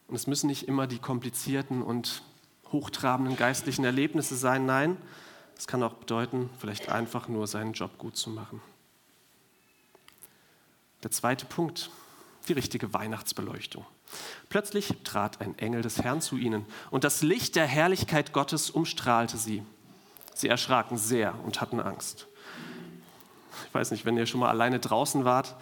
Und 0.08 0.16
es 0.16 0.28
müssen 0.28 0.46
nicht 0.46 0.68
immer 0.68 0.86
die 0.86 1.00
komplizierten 1.00 1.82
und 1.82 2.22
hochtrabenden 2.72 3.36
geistlichen 3.36 3.84
Erlebnisse 3.84 4.36
sein. 4.36 4.68
Nein, 4.68 4.98
es 5.58 5.66
kann 5.66 5.82
auch 5.82 5.96
bedeuten, 5.96 6.52
vielleicht 6.60 6.90
einfach 6.90 7.28
nur 7.28 7.48
seinen 7.48 7.74
Job 7.74 7.98
gut 7.98 8.16
zu 8.16 8.30
machen. 8.30 8.62
Der 11.02 11.10
zweite 11.10 11.48
Punkt, 11.48 11.90
die 12.48 12.54
richtige 12.54 12.94
Weihnachtsbeleuchtung. 12.94 13.88
Plötzlich 14.50 14.94
trat 15.04 15.42
ein 15.42 15.58
Engel 15.60 15.82
des 15.82 16.02
Herrn 16.04 16.22
zu 16.22 16.38
ihnen 16.38 16.66
und 16.90 17.04
das 17.04 17.22
Licht 17.22 17.56
der 17.56 17.68
Herrlichkeit 17.68 18.34
Gottes 18.34 18.70
umstrahlte 18.70 19.38
sie. 19.38 19.64
Sie 20.34 20.48
erschraken 20.48 20.98
sehr 20.98 21.34
und 21.44 21.62
hatten 21.62 21.80
Angst. 21.80 22.28
Ich 23.68 23.74
weiß 23.74 23.92
nicht, 23.92 24.06
wenn 24.06 24.18
ihr 24.18 24.26
schon 24.26 24.40
mal 24.40 24.50
alleine 24.50 24.80
draußen 24.80 25.26
wart, 25.26 25.56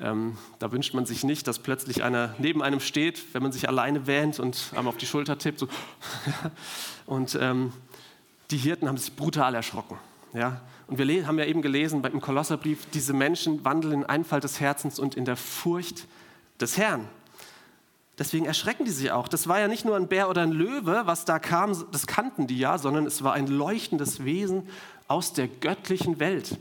ähm, 0.00 0.36
da 0.58 0.70
wünscht 0.70 0.94
man 0.94 1.06
sich 1.06 1.24
nicht, 1.24 1.46
dass 1.48 1.58
plötzlich 1.58 2.02
einer 2.02 2.34
neben 2.38 2.62
einem 2.62 2.80
steht, 2.80 3.34
wenn 3.34 3.42
man 3.42 3.52
sich 3.52 3.68
alleine 3.68 4.06
wähnt 4.06 4.38
und 4.38 4.72
einem 4.76 4.88
auf 4.88 4.96
die 4.96 5.06
Schulter 5.06 5.38
tippt. 5.38 5.60
So. 5.60 5.68
und 7.06 7.36
ähm, 7.40 7.72
die 8.50 8.58
Hirten 8.58 8.88
haben 8.88 8.96
sich 8.96 9.14
brutal 9.14 9.54
erschrocken. 9.54 9.98
Ja? 10.34 10.60
Und 10.86 10.98
wir 10.98 11.26
haben 11.26 11.38
ja 11.38 11.44
eben 11.44 11.62
gelesen 11.62 12.04
im 12.04 12.20
Kolosserbrief, 12.20 12.86
diese 12.92 13.12
Menschen 13.12 13.64
wandeln 13.64 13.92
in 13.92 14.06
Einfalt 14.06 14.44
des 14.44 14.60
Herzens 14.60 14.98
und 14.98 15.16
in 15.16 15.24
der 15.24 15.36
Furcht 15.36 16.06
des 16.60 16.78
Herrn. 16.78 17.08
Deswegen 18.18 18.46
erschrecken 18.46 18.84
die 18.84 18.90
sich 18.90 19.12
auch. 19.12 19.28
Das 19.28 19.46
war 19.46 19.60
ja 19.60 19.68
nicht 19.68 19.84
nur 19.84 19.96
ein 19.96 20.08
Bär 20.08 20.28
oder 20.28 20.42
ein 20.42 20.52
Löwe, 20.52 21.02
was 21.04 21.24
da 21.24 21.38
kam, 21.38 21.76
das 21.92 22.06
kannten 22.06 22.46
die 22.46 22.58
ja, 22.58 22.78
sondern 22.78 23.06
es 23.06 23.22
war 23.22 23.32
ein 23.32 23.46
leuchtendes 23.46 24.24
Wesen 24.24 24.68
aus 25.06 25.32
der 25.32 25.46
göttlichen 25.46 26.18
Welt. 26.18 26.58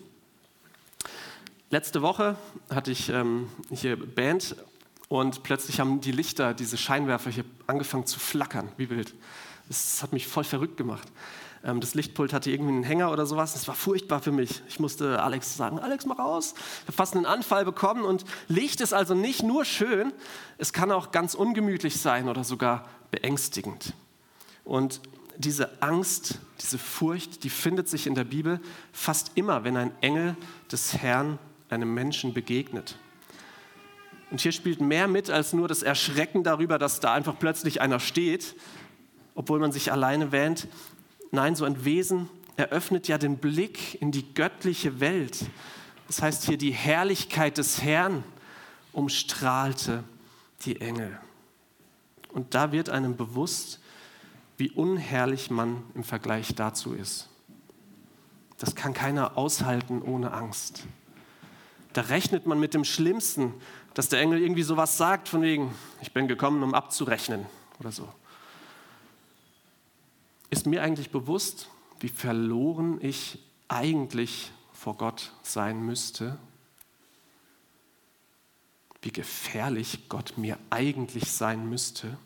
Letzte 1.69 2.01
Woche 2.01 2.37
hatte 2.69 2.91
ich 2.91 3.09
ähm, 3.09 3.49
hier 3.71 3.97
Band 3.97 4.55
Und 5.09 5.43
plötzlich 5.43 5.79
haben 5.79 6.01
die 6.01 6.11
Lichter, 6.11 6.53
diese 6.53 6.77
Scheinwerfer 6.77 7.29
hier 7.29 7.45
angefangen 7.65 8.05
zu 8.05 8.19
flackern, 8.19 8.69
wie 8.77 8.89
wild. 8.89 9.13
Das 9.67 10.01
hat 10.03 10.13
mich 10.13 10.27
voll 10.27 10.43
verrückt 10.43 10.77
gemacht. 10.77 11.07
Ähm, 11.67 11.81
das 11.81 11.93
Lichtpult 11.93 12.33
hatte 12.33 12.50
irgendwie 12.50 12.71
einen 12.71 12.83
Hänger 12.83 13.12
oder 13.12 13.27
sowas. 13.27 13.53
Das 13.53 13.67
war 13.67 13.75
furchtbar 13.75 14.21
für 14.21 14.31
mich. 14.31 14.63
Ich 14.67 14.79
musste 14.79 15.21
Alex 15.21 15.55
sagen, 15.55 15.77
Alex, 15.77 16.05
mach 16.05 16.17
raus. 16.17 16.55
Ich 16.81 16.88
habe 16.88 16.93
fast 16.93 17.15
einen 17.15 17.25
Anfall 17.25 17.65
bekommen. 17.65 18.03
Und 18.03 18.24
Licht 18.47 18.81
ist 18.81 18.93
also 18.93 19.13
nicht 19.13 19.43
nur 19.43 19.65
schön, 19.65 20.13
es 20.57 20.74
kann 20.74 20.91
auch 20.91 21.12
ganz 21.12 21.36
ungemütlich 21.36 22.00
sein 22.00 22.29
oder 22.29 22.43
sogar 22.43 22.88
beängstigend. 23.12 23.93
Und 24.63 25.01
diese 25.38 25.81
Angst, 25.83 26.39
diese 26.62 26.79
Furcht, 26.79 27.43
die 27.43 27.50
findet 27.50 27.88
sich 27.88 28.07
in 28.07 28.15
der 28.15 28.24
Bibel 28.24 28.59
fast 28.91 29.33
immer, 29.36 29.63
wenn 29.63 29.77
ein 29.77 29.91
Engel 30.01 30.36
des 30.71 30.97
Herrn 30.97 31.38
einem 31.69 31.93
Menschen 31.93 32.33
begegnet. 32.33 32.97
Und 34.31 34.41
hier 34.41 34.51
spielt 34.51 34.81
mehr 34.81 35.07
mit 35.07 35.29
als 35.29 35.53
nur 35.53 35.67
das 35.67 35.83
Erschrecken 35.83 36.43
darüber, 36.43 36.79
dass 36.79 37.00
da 37.00 37.13
einfach 37.13 37.38
plötzlich 37.38 37.81
einer 37.81 38.00
steht, 38.00 38.55
obwohl 39.36 39.59
man 39.59 39.71
sich 39.71 39.91
alleine 39.91 40.31
wähnt. 40.31 40.67
Nein, 41.31 41.55
so 41.55 41.65
ein 41.65 41.84
Wesen 41.86 42.29
eröffnet 42.55 43.07
ja 43.07 43.17
den 43.17 43.38
Blick 43.38 44.01
in 44.01 44.12
die 44.12 44.34
göttliche 44.34 45.00
Welt. 45.00 45.46
Das 46.07 46.22
heißt 46.22 46.46
hier, 46.46 46.57
die 46.57 46.72
Herrlichkeit 46.72 47.57
des 47.57 47.81
Herrn 47.81 48.24
umstrahlte 48.93 50.03
die 50.65 50.81
Engel. 50.81 51.19
Und 52.29 52.55
da 52.55 52.72
wird 52.72 52.89
einem 52.89 53.15
bewusst, 53.15 53.79
wie 54.57 54.72
unherrlich 54.72 55.51
man 55.51 55.84
im 55.93 56.03
Vergleich 56.03 56.55
dazu 56.55 56.93
ist. 56.93 57.29
Das 58.57 58.74
kann 58.74 58.93
keiner 58.93 59.38
aushalten 59.38 60.01
ohne 60.01 60.34
Angst. 60.34 60.88
Da 61.93 62.01
rechnet 62.01 62.48
man 62.48 62.60
mit 62.60 62.74
dem 62.74 62.84
Schlimmsten, 62.84 63.53
dass 63.93 64.10
der 64.10 64.19
Engel 64.19 64.41
irgendwie 64.41 64.63
sowas 64.63 64.98
sagt, 64.98 65.29
von 65.29 65.41
wegen, 65.41 65.74
ich 66.01 66.12
bin 66.12 66.27
gekommen, 66.27 66.63
um 66.63 66.74
abzurechnen 66.74 67.46
oder 67.79 67.91
so. 67.91 68.07
Ist 70.50 70.66
mir 70.66 70.82
eigentlich 70.82 71.12
bewusst, 71.12 71.70
wie 72.00 72.10
verloren 72.10 73.00
ich 73.01 73.39
eigentlich 73.68 74.51
vor 74.74 74.96
Gott 74.96 75.34
sein 75.44 75.82
müsste? 75.82 76.38
Wie 79.01 79.12
gefährlich 79.12 80.10
Gott 80.10 80.38
mir 80.38 80.58
eigentlich 80.70 81.32
sein 81.32 81.70
müsste? 81.70 82.18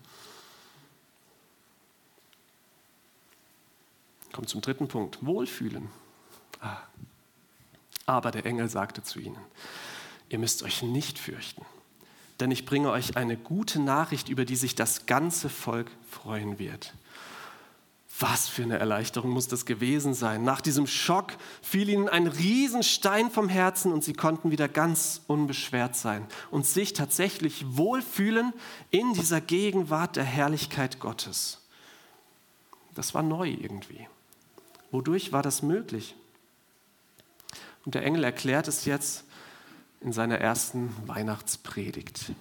Kommt 4.32 4.50
zum 4.50 4.62
dritten 4.62 4.88
Punkt. 4.88 5.26
Wohlfühlen. 5.26 5.90
Ah. 6.62 6.78
Aber 8.06 8.32
der 8.32 8.46
Engel 8.46 8.70
sagte 8.70 9.04
zu 9.04 9.20
ihnen, 9.20 9.40
ihr 10.30 10.40
müsst 10.40 10.64
euch 10.64 10.82
nicht 10.82 11.20
fürchten, 11.20 11.66
denn 12.40 12.52
ich 12.52 12.66
bringe 12.66 12.90
euch 12.92 13.16
eine 13.16 13.38
gute 13.38 13.80
Nachricht, 13.80 14.30
über 14.30 14.46
die 14.46 14.56
sich 14.56 14.76
das 14.76 15.06
ganze 15.06 15.50
Volk 15.50 15.92
freuen 16.10 16.60
wird. 16.60 16.94
Was 18.22 18.48
für 18.48 18.62
eine 18.62 18.78
Erleichterung 18.78 19.32
muss 19.32 19.48
das 19.48 19.66
gewesen 19.66 20.14
sein. 20.14 20.44
Nach 20.44 20.62
diesem 20.62 20.86
Schock 20.86 21.34
fiel 21.64 21.90
ihnen 21.90 22.08
ein 22.08 22.28
Riesenstein 22.28 23.32
vom 23.32 23.50
Herzen 23.50 23.92
und 23.92 24.04
sie 24.04 24.14
konnten 24.14 24.52
wieder 24.52 24.68
ganz 24.68 25.22
unbeschwert 25.26 25.96
sein 25.96 26.28
und 26.52 26.68
sich 26.68 26.94
tatsächlich 26.94 27.66
wohlfühlen 27.76 28.54
in 28.92 29.14
dieser 29.14 29.42
Gegenwart 29.42 30.18
der 30.18 30.24
Herrlichkeit 30.24 31.00
Gottes. 31.00 31.62
Das 32.94 33.16
war 33.16 33.24
neu 33.24 33.50
irgendwie. 33.50 34.08
Wodurch 34.92 35.32
war 35.32 35.42
das 35.42 35.64
möglich? 35.64 36.16
Und 37.86 37.96
der 37.96 38.04
Engel 38.04 38.24
erklärt 38.24 38.68
es 38.68 38.86
jetzt 38.86 39.24
in 40.00 40.14
seiner 40.14 40.38
ersten 40.38 40.96
Weihnachtspredigt. 41.08 42.34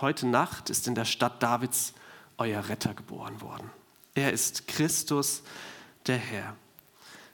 Heute 0.00 0.26
Nacht 0.26 0.70
ist 0.70 0.88
in 0.88 0.96
der 0.96 1.04
Stadt 1.04 1.40
Davids 1.40 1.94
euer 2.40 2.68
Retter 2.68 2.94
geboren 2.94 3.40
worden. 3.40 3.70
Er 4.14 4.32
ist 4.32 4.66
Christus, 4.66 5.42
der 6.06 6.16
Herr. 6.16 6.56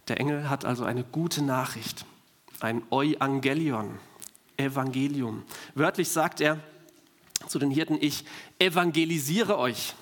Der 0.08 0.20
Engel 0.20 0.50
hat 0.50 0.64
also 0.64 0.84
eine 0.84 1.04
gute 1.04 1.42
Nachricht, 1.42 2.04
ein 2.60 2.82
Euangelion, 2.90 3.98
Evangelium. 4.56 5.44
Wörtlich 5.74 6.08
sagt 6.08 6.40
er 6.40 6.60
zu 7.48 7.58
den 7.58 7.70
Hirten, 7.70 7.98
ich 8.00 8.24
evangelisiere 8.58 9.58
euch. 9.58 9.94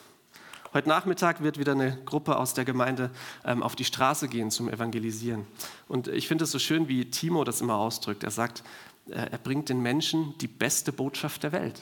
Heute 0.73 0.89
Nachmittag 0.89 1.43
wird 1.43 1.59
wieder 1.59 1.73
eine 1.73 1.97
Gruppe 2.05 2.37
aus 2.37 2.55
der 2.55 2.65
Gemeinde 2.65 3.11
ähm, 3.45 3.63
auf 3.63 3.77
die 3.77 3.85
Straße 3.85 4.29
gehen 4.29 4.51
zum 4.51 4.69
Evangelisieren. 4.69 5.47
Und 5.87 6.09
ich 6.09 6.27
finde 6.27 6.45
es 6.45 6.51
so 6.51 6.59
schön, 6.59 6.89
wie 6.89 7.05
Timo 7.11 7.45
das 7.45 7.61
immer 7.61 7.77
ausdrückt. 7.77 8.25
Er 8.25 8.33
sagt, 8.33 8.65
äh, 9.09 9.31
er 9.31 9.39
bringt 9.39 9.69
den 9.69 9.81
Menschen 9.81 10.37
die 10.39 10.49
beste 10.49 10.93
Botschaft 10.93 11.45
der 11.45 11.53
Welt. 11.53 11.81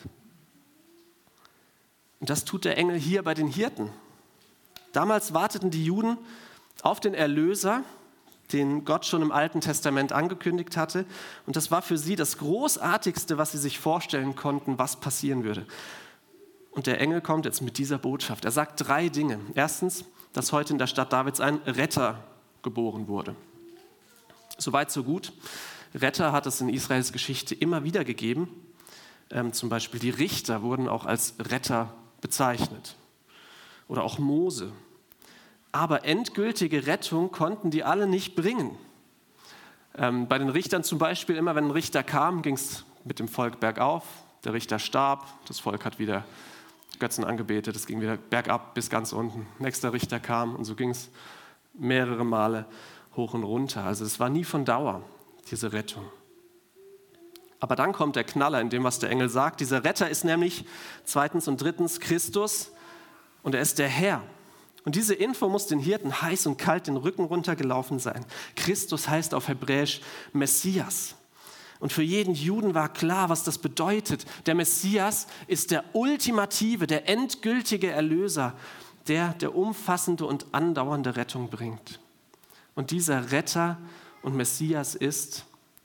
Und 2.22 2.30
das 2.30 2.44
tut 2.44 2.64
der 2.64 2.78
Engel 2.78 2.96
hier 2.96 3.24
bei 3.24 3.34
den 3.34 3.48
Hirten. 3.48 3.90
Damals 4.92 5.34
warteten 5.34 5.72
die 5.72 5.84
Juden 5.84 6.18
auf 6.82 7.00
den 7.00 7.14
Erlöser, 7.14 7.82
den 8.52 8.84
Gott 8.84 9.06
schon 9.06 9.22
im 9.22 9.32
Alten 9.32 9.60
Testament 9.60 10.12
angekündigt 10.12 10.76
hatte. 10.76 11.04
Und 11.46 11.56
das 11.56 11.72
war 11.72 11.82
für 11.82 11.98
sie 11.98 12.14
das 12.14 12.38
Großartigste, 12.38 13.38
was 13.38 13.50
sie 13.50 13.58
sich 13.58 13.80
vorstellen 13.80 14.36
konnten, 14.36 14.78
was 14.78 15.00
passieren 15.00 15.42
würde. 15.42 15.66
Und 16.70 16.86
der 16.86 17.00
Engel 17.00 17.22
kommt 17.22 17.44
jetzt 17.44 17.60
mit 17.60 17.76
dieser 17.76 17.98
Botschaft. 17.98 18.44
Er 18.44 18.52
sagt 18.52 18.86
drei 18.86 19.08
Dinge. 19.08 19.40
Erstens, 19.54 20.04
dass 20.32 20.52
heute 20.52 20.74
in 20.74 20.78
der 20.78 20.86
Stadt 20.86 21.12
Davids 21.12 21.40
ein 21.40 21.56
Retter 21.66 22.22
geboren 22.62 23.08
wurde. 23.08 23.34
Soweit, 24.58 24.92
so 24.92 25.02
gut. 25.02 25.32
Retter 25.92 26.30
hat 26.30 26.46
es 26.46 26.60
in 26.60 26.68
Israels 26.68 27.12
Geschichte 27.12 27.56
immer 27.56 27.82
wieder 27.82 28.04
gegeben. 28.04 28.48
Ähm, 29.28 29.52
zum 29.52 29.68
Beispiel 29.68 29.98
die 29.98 30.10
Richter 30.10 30.62
wurden 30.62 30.86
auch 30.86 31.04
als 31.04 31.34
Retter 31.40 31.92
bezeichnet. 32.22 32.96
Oder 33.88 34.04
auch 34.04 34.18
Mose. 34.18 34.72
Aber 35.72 36.06
endgültige 36.06 36.86
Rettung 36.86 37.30
konnten 37.30 37.70
die 37.70 37.84
alle 37.84 38.06
nicht 38.06 38.34
bringen. 38.34 38.78
Ähm, 39.94 40.28
bei 40.28 40.38
den 40.38 40.48
Richtern 40.48 40.84
zum 40.84 40.98
Beispiel, 40.98 41.36
immer 41.36 41.54
wenn 41.54 41.64
ein 41.64 41.70
Richter 41.70 42.02
kam, 42.02 42.40
ging 42.40 42.54
es 42.54 42.84
mit 43.04 43.18
dem 43.18 43.28
Volk 43.28 43.60
bergauf. 43.60 44.04
Der 44.44 44.54
Richter 44.54 44.78
starb, 44.78 45.26
das 45.46 45.60
Volk 45.60 45.84
hat 45.84 45.98
wieder 45.98 46.24
Götzen 46.98 47.24
angebetet, 47.24 47.76
es 47.76 47.86
ging 47.86 48.00
wieder 48.00 48.16
bergab 48.16 48.74
bis 48.74 48.88
ganz 48.88 49.12
unten. 49.12 49.46
Nächster 49.58 49.92
Richter 49.92 50.20
kam 50.20 50.54
und 50.54 50.64
so 50.64 50.74
ging 50.74 50.90
es 50.90 51.10
mehrere 51.74 52.24
Male 52.24 52.66
hoch 53.16 53.34
und 53.34 53.44
runter. 53.44 53.84
Also 53.84 54.04
es 54.04 54.20
war 54.20 54.28
nie 54.28 54.44
von 54.44 54.64
Dauer, 54.64 55.02
diese 55.50 55.72
Rettung. 55.72 56.04
Aber 57.62 57.76
dann 57.76 57.92
kommt 57.92 58.16
der 58.16 58.24
Knaller 58.24 58.60
in 58.60 58.70
dem, 58.70 58.82
was 58.82 58.98
der 58.98 59.08
Engel 59.08 59.28
sagt. 59.28 59.60
Dieser 59.60 59.84
Retter 59.84 60.10
ist 60.10 60.24
nämlich 60.24 60.64
zweitens 61.04 61.46
und 61.46 61.62
drittens 61.62 62.00
Christus 62.00 62.72
und 63.44 63.54
er 63.54 63.60
ist 63.60 63.78
der 63.78 63.86
Herr. 63.86 64.20
Und 64.84 64.96
diese 64.96 65.14
Info 65.14 65.48
muss 65.48 65.68
den 65.68 65.78
Hirten 65.78 66.22
heiß 66.22 66.46
und 66.46 66.58
kalt 66.58 66.88
den 66.88 66.96
Rücken 66.96 67.22
runtergelaufen 67.22 68.00
sein. 68.00 68.26
Christus 68.56 69.08
heißt 69.08 69.32
auf 69.32 69.46
Hebräisch 69.46 70.00
Messias. 70.32 71.14
Und 71.78 71.92
für 71.92 72.02
jeden 72.02 72.34
Juden 72.34 72.74
war 72.74 72.92
klar, 72.92 73.28
was 73.28 73.44
das 73.44 73.58
bedeutet. 73.58 74.26
Der 74.46 74.56
Messias 74.56 75.28
ist 75.46 75.70
der 75.70 75.84
ultimative, 75.92 76.88
der 76.88 77.08
endgültige 77.08 77.92
Erlöser, 77.92 78.54
der 79.06 79.34
der 79.34 79.54
umfassende 79.54 80.26
und 80.26 80.46
andauernde 80.50 81.14
Rettung 81.14 81.48
bringt. 81.48 82.00
Und 82.74 82.90
dieser 82.90 83.30
Retter 83.30 83.78
und 84.22 84.34
Messias 84.34 84.96
ist 84.96 85.44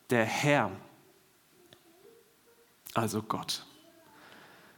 der 0.10 0.25
Herr, 0.25 0.72
also 2.98 3.22
Gott. 3.22 3.63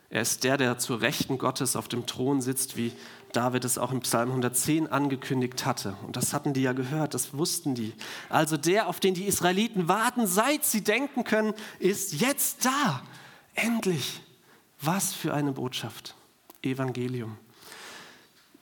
Er 0.09 0.21
ist 0.21 0.43
der, 0.43 0.57
der 0.57 0.77
zur 0.77 1.01
Rechten 1.01 1.37
Gottes 1.37 1.75
auf 1.75 1.87
dem 1.87 2.05
Thron 2.05 2.41
sitzt, 2.41 2.75
wie 2.75 2.91
David 3.31 3.63
es 3.63 3.77
auch 3.77 3.91
im 3.91 4.01
Psalm 4.01 4.29
110 4.29 4.87
angekündigt 4.91 5.65
hatte. 5.65 5.95
Und 6.05 6.17
das 6.17 6.33
hatten 6.33 6.53
die 6.53 6.63
ja 6.63 6.73
gehört, 6.73 7.13
das 7.13 7.33
wussten 7.33 7.75
die. 7.75 7.93
Also 8.27 8.57
der, 8.57 8.87
auf 8.87 8.99
den 8.99 9.13
die 9.13 9.25
Israeliten 9.25 9.87
warten, 9.87 10.25
seit 10.25 10.65
sie 10.65 10.83
denken 10.83 11.23
können, 11.23 11.53
ist 11.77 12.19
jetzt 12.19 12.65
da. 12.65 13.03
Endlich. 13.53 14.21
Was 14.81 15.13
für 15.13 15.33
eine 15.33 15.51
Botschaft. 15.51 16.15
Evangelium. 16.61 17.37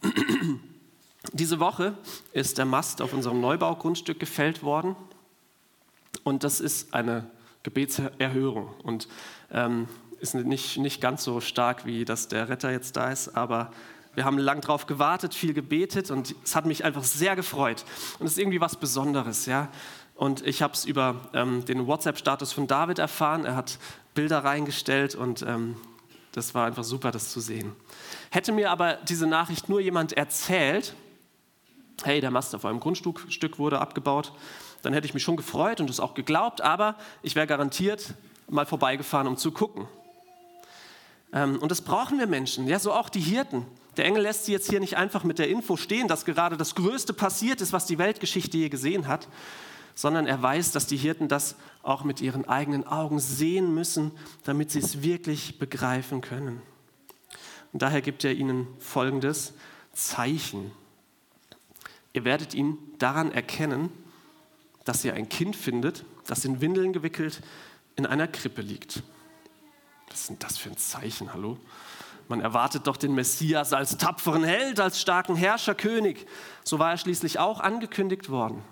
Diese 1.34 1.60
Woche 1.60 1.98
ist 2.34 2.58
der 2.58 2.66
Mast 2.66 3.02
auf 3.02 3.14
unserem 3.14 3.42
Neubaugrundstück 3.42 4.20
gefällt 4.20 4.64
worden. 4.64 4.96
Und 6.24 6.44
das 6.44 6.60
ist 6.60 6.94
eine 6.94 7.30
Gebetserhörung. 7.68 8.74
Und 8.84 9.10
ähm, 9.52 9.90
ist 10.22 10.34
nicht, 10.36 10.78
nicht 10.78 11.02
ganz 11.02 11.24
so 11.24 11.42
stark, 11.42 11.86
wie 11.86 12.06
dass 12.06 12.30
der 12.30 12.48
Retter 12.48 12.72
jetzt 12.72 12.96
da 12.96 13.12
ist, 13.12 13.36
aber 13.36 13.72
wir 14.16 14.26
haben 14.26 14.38
lang 14.38 14.62
drauf 14.62 14.88
gewartet, 14.88 15.36
viel 15.36 15.54
gebetet 15.54 16.10
und 16.10 16.34
es 16.44 16.56
hat 16.56 16.66
mich 16.66 16.86
einfach 16.86 17.04
sehr 17.04 17.36
gefreut. 17.36 17.84
Und 18.20 18.26
es 18.26 18.32
ist 18.32 18.40
irgendwie 18.40 18.62
was 18.62 18.78
Besonderes, 18.78 19.46
ja. 19.46 19.68
Und 20.16 20.48
ich 20.48 20.64
habe 20.64 20.74
es 20.74 20.86
über 20.86 21.30
ähm, 21.34 21.66
den 21.66 21.86
WhatsApp-Status 21.86 22.52
von 22.54 22.66
David 22.66 22.98
erfahren. 22.98 23.46
Er 23.46 23.56
hat 23.56 23.78
Bilder 24.16 24.44
reingestellt 24.44 25.14
und 25.14 25.44
ähm, 25.44 25.76
das 26.32 26.56
war 26.56 26.66
einfach 26.66 26.84
super, 26.84 27.12
das 27.12 27.30
zu 27.30 27.42
sehen. 27.42 27.74
Hätte 28.32 28.54
mir 28.54 28.72
aber 28.72 28.96
diese 29.08 29.28
Nachricht 29.28 29.70
nur 29.70 29.82
jemand 29.82 30.14
erzählt, 30.14 30.96
hey, 32.04 32.22
der 32.22 32.32
Mast 32.32 32.56
auf 32.56 32.66
einem 32.66 32.80
Grundstück 32.80 33.60
wurde 33.60 33.80
abgebaut, 33.80 34.32
dann 34.82 34.94
hätte 34.94 35.06
ich 35.08 35.14
mich 35.14 35.24
schon 35.24 35.38
gefreut 35.38 35.80
und 35.80 35.90
es 35.90 36.00
auch 36.00 36.14
geglaubt, 36.14 36.62
aber 36.62 36.96
ich 37.22 37.36
wäre 37.36 37.48
garantiert 37.48 38.14
mal 38.50 38.66
vorbeigefahren, 38.66 39.28
um 39.28 39.38
zu 39.38 39.52
gucken. 39.52 39.88
Ähm, 41.34 41.60
und 41.60 41.70
das 41.72 41.82
brauchen 41.82 42.20
wir 42.20 42.28
Menschen, 42.28 42.68
ja, 42.68 42.80
so 42.80 42.94
auch 42.94 43.10
die 43.10 43.20
Hirten. 43.20 43.66
Der 43.98 44.06
Engel 44.06 44.24
lässt 44.24 44.46
sie 44.46 44.52
jetzt 44.52 44.70
hier 44.70 44.80
nicht 44.80 44.96
einfach 44.96 45.24
mit 45.24 45.40
der 45.40 45.50
Info 45.50 45.76
stehen, 45.76 46.08
dass 46.08 46.24
gerade 46.24 46.56
das 46.56 46.76
Größte 46.76 47.14
passiert 47.14 47.62
ist, 47.62 47.74
was 47.74 47.86
die 47.86 47.98
Weltgeschichte 47.98 48.58
je 48.58 48.70
gesehen 48.70 49.08
hat, 49.08 49.28
sondern 49.96 50.28
er 50.28 50.42
weiß, 50.42 50.72
dass 50.72 50.86
die 50.86 50.98
Hirten 50.98 51.28
das 51.28 51.56
auch 51.82 52.04
mit 52.04 52.22
ihren 52.22 52.48
eigenen 52.48 52.86
Augen 52.86 53.20
sehen 53.20 53.74
müssen, 53.74 54.12
damit 54.44 54.72
sie 54.72 54.80
es 54.80 55.02
wirklich 55.02 55.58
begreifen 55.58 56.22
können. 56.22 56.62
Und 57.74 57.82
daher 57.82 58.02
gibt 58.02 58.24
er 58.24 58.34
ihnen 58.34 58.68
folgendes 58.80 59.54
Zeichen. 59.94 60.72
Ihr 62.14 62.24
werdet 62.24 62.54
ihn 62.54 62.78
daran 63.00 63.32
erkennen, 63.32 63.90
dass 64.88 65.04
ihr 65.04 65.14
ein 65.14 65.28
Kind 65.28 65.56
findet, 65.56 66.06
das 66.28 66.46
in 66.46 66.62
Windeln 66.62 66.94
gewickelt 66.94 67.42
in 67.96 68.06
einer 68.06 68.28
Krippe 68.28 68.62
liegt. 68.62 69.04
Was 70.10 70.28
denn 70.28 70.40
das 70.40 70.58
für 70.58 70.70
ein 70.70 70.78
Zeichen, 70.78 71.34
hallo? 71.34 71.58
Man 72.30 72.42
erwartet 72.42 72.88
doch 72.88 72.98
den 72.98 73.14
Messias 73.14 73.74
als 73.74 73.98
tapferen 73.98 74.44
Held, 74.44 74.80
als 74.80 75.02
starken 75.02 75.36
Herrscherkönig. 75.36 76.26
So 76.64 76.80
war 76.80 76.92
er 76.92 76.98
schließlich 76.98 77.40
auch 77.40 77.60
angekündigt 77.60 78.30
worden. 78.30 78.64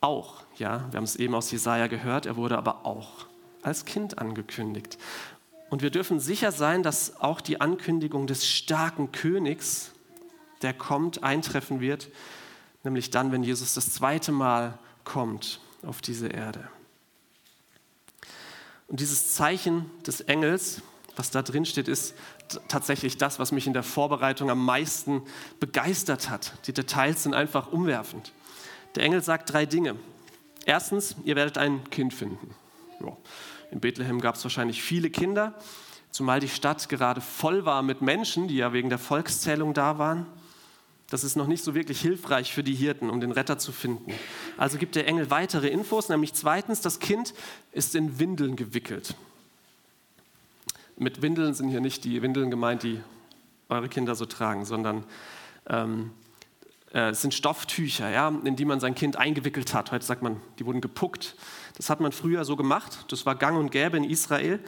Auch, 0.00 0.42
ja, 0.56 0.86
wir 0.90 0.96
haben 0.96 1.04
es 1.04 1.16
eben 1.16 1.34
aus 1.34 1.50
Jesaja 1.50 1.86
gehört, 1.86 2.26
er 2.26 2.36
wurde 2.36 2.58
aber 2.58 2.84
auch 2.84 3.26
als 3.62 3.84
Kind 3.84 4.18
angekündigt. 4.18 4.98
Und 5.70 5.80
wir 5.80 5.90
dürfen 5.90 6.20
sicher 6.20 6.52
sein, 6.52 6.82
dass 6.82 7.20
auch 7.20 7.40
die 7.40 7.60
Ankündigung 7.60 8.26
des 8.26 8.46
starken 8.46 9.12
Königs, 9.12 9.92
der 10.60 10.74
kommt, 10.74 11.22
eintreffen 11.22 11.80
wird, 11.80 12.10
nämlich 12.84 13.10
dann, 13.10 13.32
wenn 13.32 13.42
Jesus 13.42 13.74
das 13.74 13.92
zweite 13.92 14.32
Mal 14.32 14.78
kommt 15.04 15.60
auf 15.82 16.00
diese 16.00 16.28
Erde. 16.28 16.68
Und 18.88 19.00
dieses 19.00 19.34
Zeichen 19.34 19.90
des 20.06 20.20
Engels, 20.20 20.82
was 21.16 21.30
da 21.30 21.42
drin 21.42 21.64
steht, 21.64 21.88
ist 21.88 22.14
tatsächlich 22.68 23.16
das, 23.16 23.38
was 23.38 23.52
mich 23.52 23.66
in 23.66 23.72
der 23.72 23.82
Vorbereitung 23.82 24.50
am 24.50 24.64
meisten 24.64 25.22
begeistert 25.60 26.28
hat. 26.28 26.52
Die 26.66 26.72
Details 26.72 27.22
sind 27.22 27.34
einfach 27.34 27.72
umwerfend. 27.72 28.32
Der 28.94 29.04
Engel 29.04 29.22
sagt 29.22 29.52
drei 29.52 29.64
Dinge. 29.64 29.96
Erstens, 30.64 31.16
ihr 31.24 31.36
werdet 31.36 31.58
ein 31.58 31.88
Kind 31.90 32.14
finden. 32.14 32.54
Ja. 33.00 33.16
In 33.70 33.80
Bethlehem 33.80 34.20
gab 34.20 34.34
es 34.34 34.44
wahrscheinlich 34.44 34.82
viele 34.82 35.08
Kinder, 35.08 35.54
zumal 36.10 36.40
die 36.40 36.48
Stadt 36.48 36.90
gerade 36.90 37.22
voll 37.22 37.64
war 37.64 37.82
mit 37.82 38.02
Menschen, 38.02 38.46
die 38.46 38.56
ja 38.56 38.74
wegen 38.74 38.90
der 38.90 38.98
Volkszählung 38.98 39.72
da 39.72 39.98
waren. 39.98 40.26
Das 41.12 41.24
ist 41.24 41.36
noch 41.36 41.46
nicht 41.46 41.62
so 41.62 41.74
wirklich 41.74 42.00
hilfreich 42.00 42.54
für 42.54 42.62
die 42.62 42.74
Hirten, 42.74 43.10
um 43.10 43.20
den 43.20 43.32
Retter 43.32 43.58
zu 43.58 43.70
finden. 43.70 44.14
Also 44.56 44.78
gibt 44.78 44.94
der 44.94 45.06
Engel 45.06 45.30
weitere 45.30 45.68
Infos, 45.68 46.08
nämlich 46.08 46.32
zweitens, 46.32 46.80
das 46.80 47.00
Kind 47.00 47.34
ist 47.70 47.94
in 47.94 48.18
Windeln 48.18 48.56
gewickelt. 48.56 49.14
Mit 50.96 51.20
Windeln 51.20 51.52
sind 51.52 51.68
hier 51.68 51.82
nicht 51.82 52.04
die 52.04 52.22
Windeln 52.22 52.50
gemeint, 52.50 52.82
die 52.82 52.98
eure 53.68 53.90
Kinder 53.90 54.14
so 54.14 54.24
tragen, 54.24 54.64
sondern 54.64 55.04
ähm, 55.68 56.12
äh, 56.94 57.10
es 57.10 57.20
sind 57.20 57.34
Stofftücher, 57.34 58.08
ja, 58.08 58.32
in 58.44 58.56
die 58.56 58.64
man 58.64 58.80
sein 58.80 58.94
Kind 58.94 59.16
eingewickelt 59.16 59.74
hat. 59.74 59.92
Heute 59.92 60.06
sagt 60.06 60.22
man, 60.22 60.40
die 60.58 60.64
wurden 60.64 60.80
gepuckt. 60.80 61.36
Das 61.76 61.90
hat 61.90 62.00
man 62.00 62.12
früher 62.12 62.46
so 62.46 62.56
gemacht. 62.56 63.04
Das 63.08 63.26
war 63.26 63.34
gang 63.34 63.58
und 63.58 63.70
gäbe 63.70 63.98
in 63.98 64.04
Israel. 64.04 64.60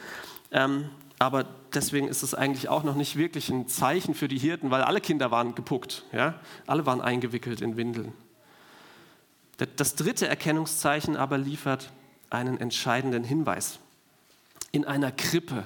Ähm, 0.51 0.91
aber 1.19 1.45
deswegen 1.73 2.07
ist 2.07 2.23
es 2.23 2.33
eigentlich 2.33 2.69
auch 2.69 2.83
noch 2.83 2.95
nicht 2.95 3.15
wirklich 3.15 3.49
ein 3.49 3.67
Zeichen 3.67 4.13
für 4.13 4.27
die 4.27 4.37
Hirten, 4.37 4.71
weil 4.71 4.81
alle 4.81 4.99
Kinder 4.99 5.31
waren 5.31 5.55
gepuckt. 5.55 6.03
Ja? 6.11 6.39
Alle 6.67 6.85
waren 6.85 7.01
eingewickelt 7.01 7.61
in 7.61 7.77
Windeln. 7.77 8.13
Das 9.77 9.95
dritte 9.95 10.27
Erkennungszeichen 10.27 11.15
aber 11.15 11.37
liefert 11.37 11.91
einen 12.29 12.59
entscheidenden 12.59 13.23
Hinweis. 13.23 13.79
In 14.71 14.83
einer 14.83 15.11
Krippe 15.11 15.63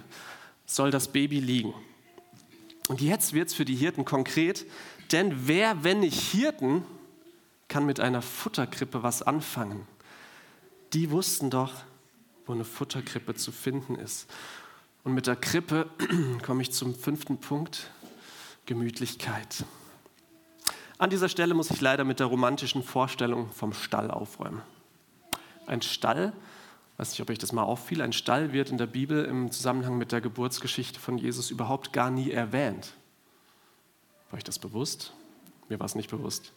soll 0.68 0.92
das 0.92 1.08
Baby 1.08 1.40
liegen. 1.40 1.74
Und 2.88 3.02
jetzt 3.02 3.34
wird 3.34 3.50
es 3.50 3.56
für 3.56 3.66
die 3.66 3.76
Hirten 3.76 4.06
konkret, 4.06 4.66
denn 5.12 5.48
wer, 5.48 5.84
wenn 5.84 6.02
nicht 6.02 6.20
Hirten, 6.32 6.84
kann 7.68 7.86
mit 7.86 8.00
einer 8.00 8.22
Futterkrippe 8.22 9.02
was 9.02 9.22
anfangen? 9.22 9.88
Die 10.94 11.10
wussten 11.12 11.50
doch, 11.50 11.74
wo 12.46 12.54
eine 12.54 12.66
Futterkrippe 12.66 13.36
zu 13.36 13.52
finden 13.52 13.96
ist. 13.96 14.28
Und 15.04 15.14
mit 15.14 15.28
der 15.28 15.36
Krippe 15.36 15.90
komme 16.46 16.62
ich 16.62 16.72
zum 16.72 16.94
fünften 16.94 17.38
Punkt, 17.38 17.90
Gemütlichkeit. 18.66 19.64
An 20.98 21.10
dieser 21.10 21.30
Stelle 21.30 21.54
muss 21.54 21.72
ich 21.72 21.80
leider 21.80 22.04
mit 22.04 22.20
der 22.20 22.28
romantischen 22.28 22.84
Vorstellung 22.84 23.50
vom 23.52 23.72
Stall 23.74 24.12
aufräumen. 24.12 24.62
Ein 25.66 25.82
Stall, 25.82 26.34
weiß 26.98 27.12
nicht, 27.12 27.22
ob 27.22 27.30
euch 27.30 27.38
das 27.38 27.54
mal 27.54 27.64
auffiel, 27.64 28.02
ein 28.02 28.12
Stall 28.12 28.52
wird 28.52 28.70
in 28.70 28.78
der 28.78 28.88
Bibel 28.88 29.24
im 29.24 29.52
Zusammenhang 29.52 29.98
mit 29.98 30.12
der 30.12 30.20
Geburtsgeschichte 30.20 31.00
von 31.00 31.18
Jesus 31.18 31.52
überhaupt 31.52 31.94
gar 31.94 32.12
nie 32.12 32.32
erwähnt. 32.32 32.94
War 34.30 34.38
euch 34.38 34.44
das 34.44 34.60
bewusst? 34.60 35.14
Mir 35.70 35.80
war 35.80 35.86
es 35.86 35.96
nicht 35.96 36.10
bewusst. 36.10 36.52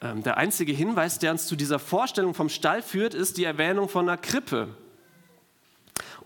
Ähm, 0.00 0.22
der 0.22 0.36
einzige 0.36 0.72
Hinweis, 0.72 1.18
der 1.18 1.32
uns 1.32 1.46
zu 1.46 1.56
dieser 1.56 1.78
Vorstellung 1.78 2.32
vom 2.32 2.48
Stall 2.48 2.82
führt, 2.82 3.14
ist 3.14 3.36
die 3.36 3.44
Erwähnung 3.44 3.88
von 3.88 4.08
einer 4.08 4.16
Krippe. 4.16 4.68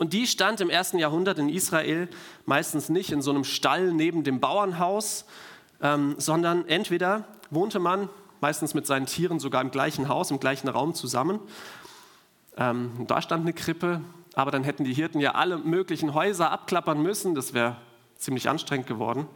Und 0.03 0.13
die 0.15 0.27
stand 0.27 0.61
im 0.61 0.69
ersten 0.69 0.99
Jahrhundert 0.99 1.39
in 1.39 1.49
Israel 1.49 2.09
meistens 2.45 2.89
nicht 2.89 3.13
in 3.13 3.23
so 3.23 3.31
einem 3.31 3.45
Stall 3.45 3.93
neben 3.93 4.25
dem 4.25 4.41
Bauernhaus, 4.41 5.27
ähm, 5.81 6.17
sondern 6.19 6.67
entweder 6.67 7.25
wohnte 7.51 7.79
man 7.79 8.09
meistens 8.41 8.75
mit 8.75 8.85
seinen 8.85 9.07
Tieren 9.07 9.39
sogar 9.39 9.63
im 9.63 9.71
gleichen 9.71 10.09
Haus, 10.09 10.33
im 10.33 10.41
gleichen 10.41 10.67
Raum 10.67 10.95
zusammen. 10.95 11.39
Ähm, 12.57 13.05
da 13.07 13.23
stand 13.23 13.43
eine 13.43 13.53
Krippe, 13.53 14.01
aber 14.35 14.51
dann 14.51 14.65
hätten 14.65 14.83
die 14.83 14.93
Hirten 14.93 15.21
ja 15.21 15.37
alle 15.37 15.57
möglichen 15.57 16.15
Häuser 16.15 16.51
abklappern 16.51 17.01
müssen, 17.01 17.37
das 17.37 17.55
wäre 17.55 17.77
ziemlich 18.17 18.49
anstrengend 18.49 18.89
geworden. 18.89 19.29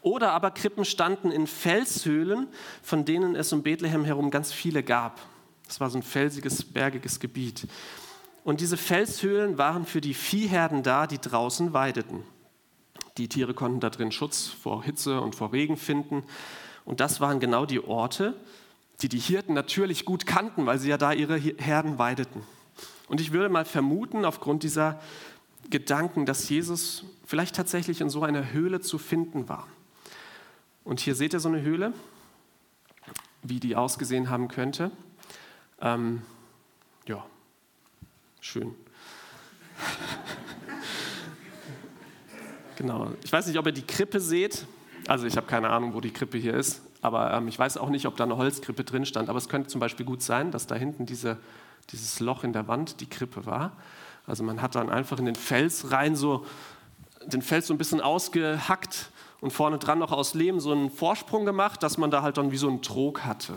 Oder 0.00 0.32
aber 0.32 0.52
Krippen 0.52 0.86
standen 0.86 1.32
in 1.32 1.46
Felshöhlen, 1.46 2.48
von 2.82 3.04
denen 3.04 3.36
es 3.36 3.52
um 3.52 3.62
Bethlehem 3.62 4.06
herum 4.06 4.30
ganz 4.30 4.54
viele 4.54 4.82
gab. 4.82 5.20
Das 5.66 5.80
war 5.80 5.90
so 5.90 5.98
ein 5.98 6.02
felsiges, 6.02 6.64
bergiges 6.64 7.20
Gebiet. 7.20 7.68
Und 8.44 8.60
diese 8.60 8.76
Felshöhlen 8.76 9.56
waren 9.58 9.86
für 9.86 10.02
die 10.02 10.14
Viehherden 10.14 10.82
da, 10.82 11.06
die 11.06 11.18
draußen 11.18 11.72
weideten. 11.72 12.22
Die 13.16 13.28
Tiere 13.28 13.54
konnten 13.54 13.80
da 13.80 13.90
drin 13.90 14.12
Schutz 14.12 14.48
vor 14.48 14.84
Hitze 14.84 15.20
und 15.20 15.34
vor 15.34 15.52
Regen 15.52 15.78
finden. 15.78 16.22
Und 16.84 17.00
das 17.00 17.20
waren 17.20 17.40
genau 17.40 17.64
die 17.64 17.82
Orte, 17.82 18.34
die 19.00 19.08
die 19.08 19.18
Hirten 19.18 19.54
natürlich 19.54 20.04
gut 20.04 20.26
kannten, 20.26 20.66
weil 20.66 20.78
sie 20.78 20.90
ja 20.90 20.98
da 20.98 21.12
ihre 21.12 21.38
Herden 21.38 21.98
weideten. 21.98 22.42
Und 23.08 23.20
ich 23.20 23.32
würde 23.32 23.48
mal 23.48 23.64
vermuten, 23.64 24.24
aufgrund 24.24 24.62
dieser 24.62 25.00
Gedanken, 25.70 26.26
dass 26.26 26.48
Jesus 26.48 27.04
vielleicht 27.24 27.56
tatsächlich 27.56 28.02
in 28.02 28.10
so 28.10 28.22
einer 28.22 28.52
Höhle 28.52 28.80
zu 28.80 28.98
finden 28.98 29.48
war. 29.48 29.66
Und 30.84 31.00
hier 31.00 31.14
seht 31.14 31.32
ihr 31.32 31.40
so 31.40 31.48
eine 31.48 31.62
Höhle, 31.62 31.94
wie 33.42 33.60
die 33.60 33.74
ausgesehen 33.74 34.28
haben 34.28 34.48
könnte. 34.48 34.90
Ähm, 35.80 36.22
schön. 38.44 38.74
genau. 42.76 43.08
Ich 43.22 43.32
weiß 43.32 43.46
nicht, 43.46 43.58
ob 43.58 43.66
ihr 43.66 43.72
die 43.72 43.86
Krippe 43.86 44.20
seht. 44.20 44.66
Also 45.08 45.26
ich 45.26 45.36
habe 45.36 45.46
keine 45.46 45.70
Ahnung, 45.70 45.94
wo 45.94 46.00
die 46.00 46.12
Krippe 46.12 46.38
hier 46.38 46.54
ist. 46.54 46.82
Aber 47.00 47.32
ähm, 47.32 47.48
ich 47.48 47.58
weiß 47.58 47.76
auch 47.78 47.88
nicht, 47.88 48.06
ob 48.06 48.16
da 48.16 48.24
eine 48.24 48.36
Holzkrippe 48.36 48.84
drin 48.84 49.06
stand. 49.06 49.28
Aber 49.28 49.38
es 49.38 49.48
könnte 49.48 49.68
zum 49.68 49.80
Beispiel 49.80 50.06
gut 50.06 50.22
sein, 50.22 50.50
dass 50.50 50.66
da 50.66 50.74
hinten 50.74 51.06
diese, 51.06 51.38
dieses 51.90 52.20
Loch 52.20 52.44
in 52.44 52.52
der 52.52 52.68
Wand 52.68 53.00
die 53.00 53.08
Krippe 53.08 53.46
war. 53.46 53.72
Also 54.26 54.44
man 54.44 54.62
hat 54.62 54.74
dann 54.74 54.90
einfach 54.90 55.18
in 55.18 55.24
den 55.24 55.36
Fels 55.36 55.90
rein 55.90 56.16
so 56.16 56.46
den 57.26 57.40
Fels 57.40 57.66
so 57.66 57.74
ein 57.74 57.78
bisschen 57.78 58.02
ausgehackt 58.02 59.10
und 59.40 59.52
vorne 59.52 59.78
dran 59.78 59.98
noch 59.98 60.12
aus 60.12 60.34
Lehm 60.34 60.60
so 60.60 60.72
einen 60.72 60.90
Vorsprung 60.90 61.46
gemacht, 61.46 61.82
dass 61.82 61.96
man 61.96 62.10
da 62.10 62.20
halt 62.20 62.36
dann 62.36 62.50
wie 62.50 62.58
so 62.58 62.68
einen 62.68 62.82
Trog 62.82 63.24
hatte. 63.24 63.54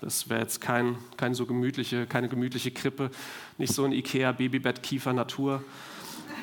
Das 0.00 0.28
wäre 0.28 0.40
jetzt 0.40 0.60
kein, 0.60 0.96
kein 1.16 1.34
so 1.34 1.44
gemütliche, 1.44 2.06
keine 2.06 2.28
gemütliche 2.28 2.70
Krippe, 2.70 3.10
nicht 3.56 3.72
so 3.72 3.84
ein 3.84 3.90
Ikea 3.90 4.30
Babybett 4.30 4.80
Kiefer 4.80 5.12
Natur, 5.12 5.64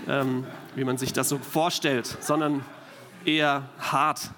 ähm, 0.09 0.45
wie 0.75 0.83
man 0.83 0.97
sich 0.97 1.13
das 1.13 1.29
so 1.29 1.37
vorstellt, 1.37 2.05
sondern 2.19 2.65
eher 3.23 3.69
hart. 3.79 4.29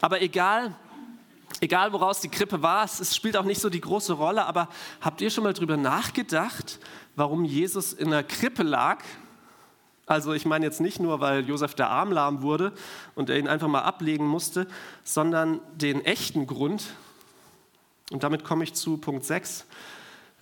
Aber 0.00 0.22
egal, 0.22 0.74
egal 1.60 1.92
woraus 1.92 2.22
die 2.22 2.30
Krippe 2.30 2.62
war, 2.62 2.86
es 2.86 3.14
spielt 3.14 3.36
auch 3.36 3.44
nicht 3.44 3.60
so 3.60 3.68
die 3.68 3.82
große 3.82 4.14
Rolle, 4.14 4.46
aber 4.46 4.70
habt 5.02 5.20
ihr 5.20 5.28
schon 5.28 5.44
mal 5.44 5.52
drüber 5.52 5.76
nachgedacht, 5.76 6.78
warum 7.14 7.44
Jesus 7.44 7.92
in 7.92 8.08
der 8.08 8.24
Krippe 8.24 8.62
lag 8.62 9.04
also 10.06 10.32
ich 10.32 10.46
meine 10.46 10.64
jetzt 10.64 10.80
nicht 10.80 11.00
nur, 11.00 11.20
weil 11.20 11.46
Josef 11.48 11.74
der 11.74 11.90
Arm 11.90 12.12
lahm 12.12 12.42
wurde 12.42 12.72
und 13.16 13.28
er 13.28 13.38
ihn 13.38 13.48
einfach 13.48 13.68
mal 13.68 13.82
ablegen 13.82 14.26
musste, 14.26 14.68
sondern 15.02 15.60
den 15.74 16.04
echten 16.04 16.46
Grund. 16.46 16.94
Und 18.12 18.22
damit 18.22 18.44
komme 18.44 18.62
ich 18.62 18.74
zu 18.74 18.98
Punkt 18.98 19.24
6, 19.24 19.66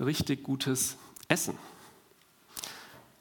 richtig 0.01 0.43
gutes 0.43 0.99
Essen. 1.29 1.59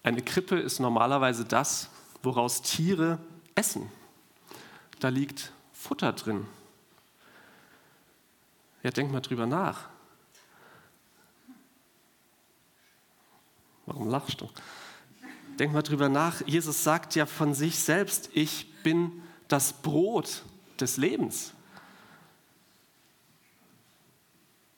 Eine 0.03 0.21
Krippe 0.21 0.60
ist 0.60 0.79
normalerweise 0.79 1.45
das, 1.45 1.89
woraus 2.21 2.62
Tiere 2.62 3.19
essen. 3.56 3.89
Da 4.99 5.08
liegt 5.08 5.53
Futter 5.71 6.12
drin. 6.12 6.45
Ja, 8.84 8.91
denk 8.91 9.13
mal 9.13 9.21
drüber 9.21 9.45
nach. 9.45 9.88
Warum 13.86 14.10
lachst 14.10 14.41
du? 14.41 14.49
Denk 15.60 15.74
mal 15.74 15.82
drüber 15.82 16.10
nach. 16.10 16.42
Jesus 16.48 16.84
sagt 16.84 17.16
ja 17.16 17.26
von 17.26 17.54
sich 17.54 17.80
selbst, 17.80 18.30
ich 18.34 18.68
bin 18.84 19.22
das 19.48 19.74
Brot 19.74 20.44
des 20.80 20.98
Lebens. 20.98 21.54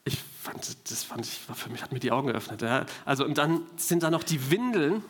Ich 0.04 0.18
fand, 0.42 0.78
das 0.90 1.04
fand 1.04 1.26
ich, 1.26 1.40
für 1.40 1.70
mich, 1.70 1.82
hat 1.82 1.92
mir 1.92 2.00
die 2.00 2.12
Augen 2.12 2.28
geöffnet. 2.28 2.62
Ja. 2.62 2.86
Also, 3.06 3.26
und 3.26 3.38
dann 3.38 3.62
sind 3.78 4.04
da 4.04 4.12
noch 4.12 4.24
die 4.24 4.52
Windeln, 4.52 5.04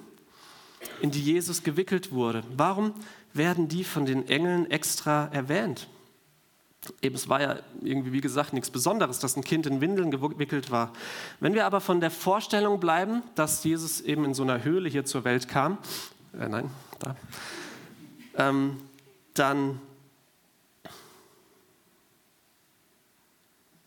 in 1.01 1.11
die 1.11 1.21
Jesus 1.21 1.63
gewickelt 1.63 2.11
wurde. 2.11 2.43
Warum 2.55 2.93
werden 3.33 3.67
die 3.67 3.83
von 3.83 4.05
den 4.05 4.27
Engeln 4.27 4.69
extra 4.69 5.25
erwähnt? 5.27 5.87
Eben, 7.01 7.15
es 7.15 7.29
war 7.29 7.41
ja 7.41 7.57
irgendwie, 7.81 8.11
wie 8.11 8.21
gesagt, 8.21 8.53
nichts 8.53 8.69
Besonderes, 8.69 9.19
dass 9.19 9.35
ein 9.35 9.43
Kind 9.43 9.65
in 9.65 9.81
Windeln 9.81 10.11
gewickelt 10.11 10.71
war. 10.71 10.93
Wenn 11.39 11.53
wir 11.53 11.65
aber 11.65 11.81
von 11.81 11.99
der 11.99 12.11
Vorstellung 12.11 12.79
bleiben, 12.79 13.23
dass 13.35 13.63
Jesus 13.63 14.01
eben 14.01 14.25
in 14.25 14.33
so 14.33 14.43
einer 14.43 14.63
Höhle 14.63 14.89
hier 14.89 15.05
zur 15.05 15.23
Welt 15.23 15.47
kam, 15.47 15.77
äh, 16.39 16.47
nein, 16.47 16.69
da, 16.99 17.15
ähm, 18.37 18.77
dann 19.33 19.79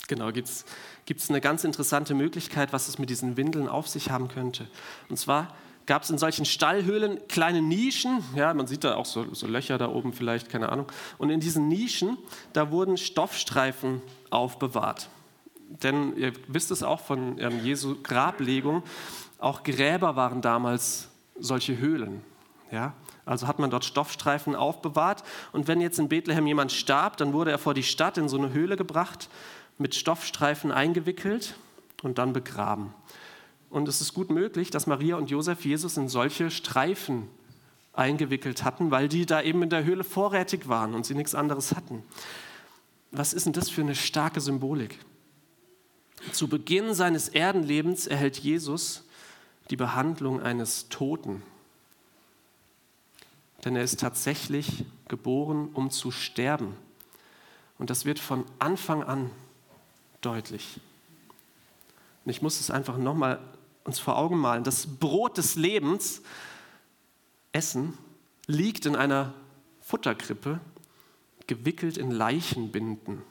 genau, 0.08 0.32
gibt 0.32 0.48
es 0.48 1.30
eine 1.30 1.40
ganz 1.40 1.64
interessante 1.64 2.14
Möglichkeit, 2.14 2.72
was 2.72 2.88
es 2.88 2.98
mit 2.98 3.10
diesen 3.10 3.36
Windeln 3.36 3.68
auf 3.68 3.88
sich 3.88 4.10
haben 4.10 4.28
könnte. 4.28 4.66
Und 5.08 5.18
zwar 5.18 5.54
gab 5.88 6.02
es 6.02 6.10
in 6.10 6.18
solchen 6.18 6.44
Stallhöhlen 6.44 7.18
kleine 7.28 7.62
Nischen, 7.62 8.22
ja, 8.36 8.52
man 8.52 8.66
sieht 8.66 8.84
da 8.84 8.94
auch 8.94 9.06
so, 9.06 9.34
so, 9.34 9.46
Löcher 9.46 9.78
da 9.78 9.88
oben 9.88 10.12
vielleicht, 10.12 10.50
keine 10.50 10.68
Ahnung. 10.68 10.86
Und 11.16 11.30
in 11.30 11.40
diesen 11.40 11.66
Nischen, 11.66 12.18
da 12.52 12.70
wurden 12.70 12.98
Stoffstreifen 12.98 14.02
aufbewahrt. 14.28 15.08
Denn 15.82 16.14
ihr 16.16 16.32
wisst 16.46 16.70
es 16.70 16.82
auch 16.82 17.00
von 17.00 17.38
ähm, 17.40 17.64
Jesu 17.64 17.96
Grablegung, 18.02 18.82
auch 19.38 19.62
Gräber 19.62 20.14
waren 20.14 20.42
damals 20.42 21.08
solche 21.38 21.78
Höhlen. 21.78 22.20
Ja? 22.70 22.92
Also 23.24 23.46
hat 23.46 23.58
man 23.58 23.70
dort 23.70 23.86
Stoffstreifen 23.86 24.54
aufbewahrt. 24.54 25.24
Und 25.52 25.68
wenn 25.68 25.80
jetzt 25.80 25.98
in 25.98 26.08
Bethlehem 26.10 26.46
jemand 26.46 26.70
starb, 26.70 27.16
dann 27.16 27.32
wurde 27.32 27.50
er 27.50 27.58
vor 27.58 27.72
die 27.72 27.82
Stadt 27.82 28.18
in 28.18 28.28
so 28.28 28.36
eine 28.36 28.52
Höhle 28.52 28.76
gebracht, 28.76 29.30
mit 29.78 29.94
Stoffstreifen 29.94 30.70
eingewickelt 30.70 31.54
und 32.02 32.18
dann 32.18 32.34
begraben. 32.34 32.92
Und 33.70 33.88
es 33.88 34.00
ist 34.00 34.14
gut 34.14 34.30
möglich, 34.30 34.70
dass 34.70 34.86
Maria 34.86 35.16
und 35.16 35.30
Josef 35.30 35.64
Jesus 35.64 35.96
in 35.96 36.08
solche 36.08 36.50
Streifen 36.50 37.28
eingewickelt 37.92 38.64
hatten, 38.64 38.90
weil 38.90 39.08
die 39.08 39.26
da 39.26 39.42
eben 39.42 39.62
in 39.62 39.70
der 39.70 39.84
Höhle 39.84 40.04
vorrätig 40.04 40.68
waren 40.68 40.94
und 40.94 41.04
sie 41.04 41.14
nichts 41.14 41.34
anderes 41.34 41.74
hatten. 41.74 42.02
Was 43.10 43.32
ist 43.32 43.46
denn 43.46 43.52
das 43.52 43.68
für 43.68 43.80
eine 43.80 43.94
starke 43.94 44.40
Symbolik? 44.40 44.98
Zu 46.32 46.48
Beginn 46.48 46.94
seines 46.94 47.28
Erdenlebens 47.28 48.06
erhält 48.06 48.38
Jesus 48.38 49.04
die 49.70 49.76
Behandlung 49.76 50.40
eines 50.40 50.88
Toten. 50.88 51.42
Denn 53.64 53.76
er 53.76 53.82
ist 53.82 54.00
tatsächlich 54.00 54.84
geboren, 55.08 55.70
um 55.74 55.90
zu 55.90 56.10
sterben. 56.10 56.76
Und 57.78 57.90
das 57.90 58.04
wird 58.04 58.18
von 58.18 58.44
Anfang 58.58 59.02
an 59.02 59.30
deutlich. 60.20 60.80
Und 62.24 62.30
ich 62.30 62.42
muss 62.42 62.60
es 62.60 62.70
einfach 62.70 62.98
nochmal 62.98 63.40
uns 63.88 63.98
vor 63.98 64.18
Augen 64.18 64.36
malen. 64.36 64.64
Das 64.64 64.86
Brot 64.86 65.38
des 65.38 65.56
Lebens, 65.56 66.22
Essen, 67.52 67.96
liegt 68.46 68.86
in 68.86 68.94
einer 68.94 69.32
Futterkrippe, 69.80 70.60
gewickelt 71.46 71.96
in 71.96 72.10
Leichenbinden. 72.10 73.22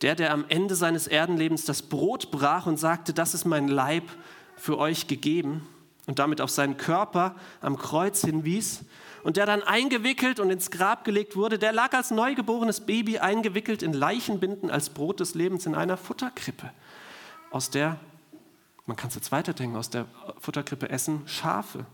Der, 0.00 0.14
der 0.14 0.32
am 0.32 0.44
Ende 0.48 0.76
seines 0.76 1.08
Erdenlebens 1.08 1.64
das 1.64 1.82
Brot 1.82 2.30
brach 2.30 2.66
und 2.66 2.76
sagte, 2.76 3.12
das 3.12 3.34
ist 3.34 3.44
mein 3.44 3.66
Leib 3.68 4.04
für 4.56 4.78
euch 4.78 5.08
gegeben 5.08 5.66
und 6.06 6.20
damit 6.20 6.40
auf 6.40 6.50
seinen 6.50 6.76
Körper 6.76 7.34
am 7.60 7.76
Kreuz 7.76 8.20
hinwies 8.20 8.84
und 9.24 9.36
der 9.36 9.46
dann 9.46 9.62
eingewickelt 9.62 10.38
und 10.38 10.50
ins 10.50 10.70
Grab 10.70 11.04
gelegt 11.04 11.34
wurde, 11.34 11.58
der 11.58 11.72
lag 11.72 11.92
als 11.94 12.12
neugeborenes 12.12 12.80
Baby 12.80 13.18
eingewickelt 13.18 13.82
in 13.82 13.92
Leichenbinden 13.92 14.70
als 14.70 14.90
Brot 14.90 15.18
des 15.18 15.34
Lebens 15.34 15.66
in 15.66 15.74
einer 15.74 15.96
Futterkrippe, 15.96 16.70
aus 17.50 17.70
der 17.70 17.98
man 18.86 18.96
kann 18.96 19.08
es 19.08 19.14
jetzt 19.14 19.32
weiterdenken, 19.32 19.76
aus 19.76 19.90
der 19.90 20.06
Futterkrippe 20.40 20.88
essen 20.88 21.26
Schafe. 21.26 21.86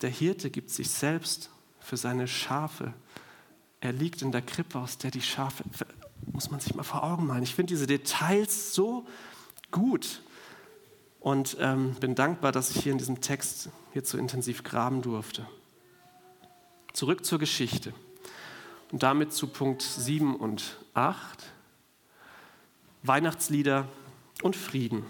Der 0.00 0.10
Hirte 0.10 0.50
gibt 0.50 0.70
sich 0.70 0.90
selbst 0.90 1.50
für 1.80 1.96
seine 1.96 2.26
Schafe. 2.26 2.92
Er 3.80 3.92
liegt 3.92 4.22
in 4.22 4.32
der 4.32 4.42
Krippe, 4.42 4.78
aus 4.78 4.98
der 4.98 5.10
die 5.10 5.22
Schafe, 5.22 5.64
muss 6.32 6.50
man 6.50 6.60
sich 6.60 6.74
mal 6.74 6.82
vor 6.82 7.04
Augen 7.04 7.26
malen. 7.26 7.42
Ich 7.42 7.54
finde 7.54 7.72
diese 7.72 7.86
Details 7.86 8.74
so 8.74 9.06
gut 9.70 10.22
und 11.20 11.56
ähm, 11.60 11.94
bin 11.94 12.14
dankbar, 12.14 12.52
dass 12.52 12.70
ich 12.70 12.82
hier 12.82 12.92
in 12.92 12.98
diesem 12.98 13.20
Text 13.20 13.70
jetzt 13.94 14.10
so 14.10 14.18
intensiv 14.18 14.64
graben 14.64 15.02
durfte. 15.02 15.46
Zurück 16.92 17.24
zur 17.24 17.38
Geschichte 17.38 17.94
und 18.90 19.02
damit 19.02 19.32
zu 19.32 19.46
Punkt 19.46 19.82
7 19.82 20.36
und 20.36 20.78
8. 20.94 21.16
Weihnachtslieder 23.02 23.88
und 24.42 24.56
Frieden. 24.56 25.04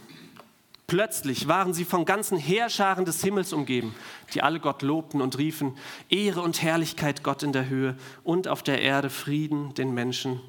Plötzlich 0.86 1.48
waren 1.48 1.72
sie 1.72 1.86
von 1.86 2.04
ganzen 2.04 2.36
Heerscharen 2.36 3.06
des 3.06 3.22
Himmels 3.22 3.54
umgeben, 3.54 3.94
die 4.34 4.42
alle 4.42 4.60
Gott 4.60 4.82
lobten 4.82 5.22
und 5.22 5.38
riefen, 5.38 5.76
Ehre 6.10 6.42
und 6.42 6.60
Herrlichkeit 6.60 7.22
Gott 7.22 7.42
in 7.42 7.52
der 7.52 7.68
Höhe 7.68 7.96
und 8.24 8.46
auf 8.46 8.62
der 8.62 8.82
Erde 8.82 9.08
Frieden 9.08 9.72
den 9.74 9.94
Menschen, 9.94 10.40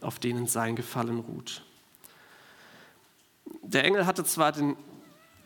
auf 0.00 0.20
denen 0.20 0.46
sein 0.46 0.76
Gefallen 0.76 1.18
ruht. 1.18 1.64
Der 3.62 3.84
Engel 3.84 4.06
hatte 4.06 4.22
zwar 4.22 4.52
den 4.52 4.76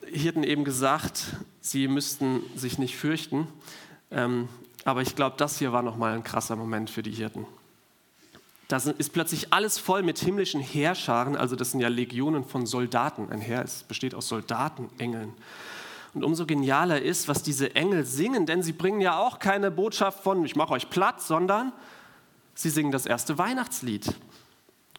Hirten 0.05 0.43
eben 0.43 0.65
gesagt, 0.65 1.37
sie 1.61 1.89
müssten 1.89 2.43
sich 2.55 2.79
nicht 2.79 2.97
fürchten, 2.97 3.49
ähm, 4.11 4.49
aber 4.85 5.01
ich 5.01 5.17
glaube, 5.17 5.37
das 5.39 5.59
hier 5.59 5.73
war 5.73 5.83
nochmal 5.83 6.13
ein 6.13 6.25
krasser 6.25 6.57
Moment 6.57 6.91
für 6.91 7.03
die 7.03 7.13
Hirten. 7.13 7.47
Da 8.73 8.79
ist 8.79 9.13
plötzlich 9.13 9.53
alles 9.53 9.77
voll 9.77 10.03
mit 10.03 10.19
himmlischen 10.19 10.63
Heerscharen, 10.63 11.37
also 11.37 11.57
das 11.57 11.73
sind 11.73 11.81
ja 11.81 11.89
Legionen 11.89 12.43
von 12.43 12.65
Soldaten. 12.65 13.31
Ein 13.31 13.43
Heer 13.43 13.63
ist, 13.63 13.87
besteht 13.87 14.15
aus 14.15 14.29
Soldaten, 14.29 14.89
Engeln. 14.97 15.35
Und 16.15 16.25
umso 16.25 16.47
genialer 16.47 17.03
ist, 17.03 17.29
was 17.29 17.43
diese 17.43 17.77
Engel 17.77 18.07
singen, 18.07 18.47
denn 18.47 18.63
sie 18.63 18.73
bringen 18.73 19.03
ja 19.03 19.19
auch 19.19 19.41
keine 19.41 19.71
Botschaft 19.71 20.23
von, 20.23 20.43
ich 20.47 20.57
mache 20.57 20.73
euch 20.73 20.89
platt, 20.89 21.21
sondern 21.21 21.75
sie 22.55 22.71
singen 22.71 22.93
das 22.93 23.05
erste 23.05 23.37
Weihnachtslied. 23.37 24.15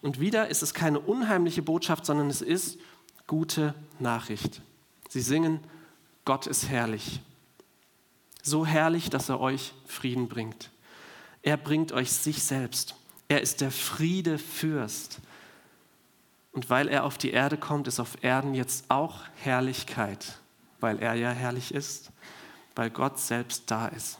Und 0.02 0.20
wieder 0.20 0.46
ist 0.50 0.62
es 0.62 0.72
keine 0.72 1.00
unheimliche 1.00 1.62
Botschaft, 1.62 2.06
sondern 2.06 2.30
es 2.30 2.42
ist 2.42 2.78
gute 3.26 3.74
Nachricht. 3.98 4.62
Sie 5.08 5.20
singen, 5.20 5.58
Gott 6.24 6.46
ist 6.46 6.68
herrlich. 6.68 7.18
So 8.40 8.64
herrlich, 8.64 9.10
dass 9.10 9.30
er 9.30 9.40
euch 9.40 9.74
Frieden 9.84 10.28
bringt. 10.28 10.70
Er 11.42 11.56
bringt 11.56 11.90
euch 11.90 12.12
sich 12.12 12.44
selbst. 12.44 12.94
Er 13.28 13.40
ist 13.40 13.60
der 13.60 13.70
Friedefürst. 13.70 15.20
Und 16.52 16.70
weil 16.70 16.88
er 16.88 17.04
auf 17.04 17.18
die 17.18 17.30
Erde 17.30 17.56
kommt, 17.56 17.88
ist 17.88 17.98
auf 17.98 18.22
Erden 18.22 18.54
jetzt 18.54 18.84
auch 18.88 19.22
Herrlichkeit, 19.36 20.38
weil 20.80 21.00
er 21.00 21.14
ja 21.14 21.30
herrlich 21.30 21.74
ist, 21.74 22.10
weil 22.76 22.90
Gott 22.90 23.18
selbst 23.18 23.64
da 23.66 23.88
ist. 23.88 24.18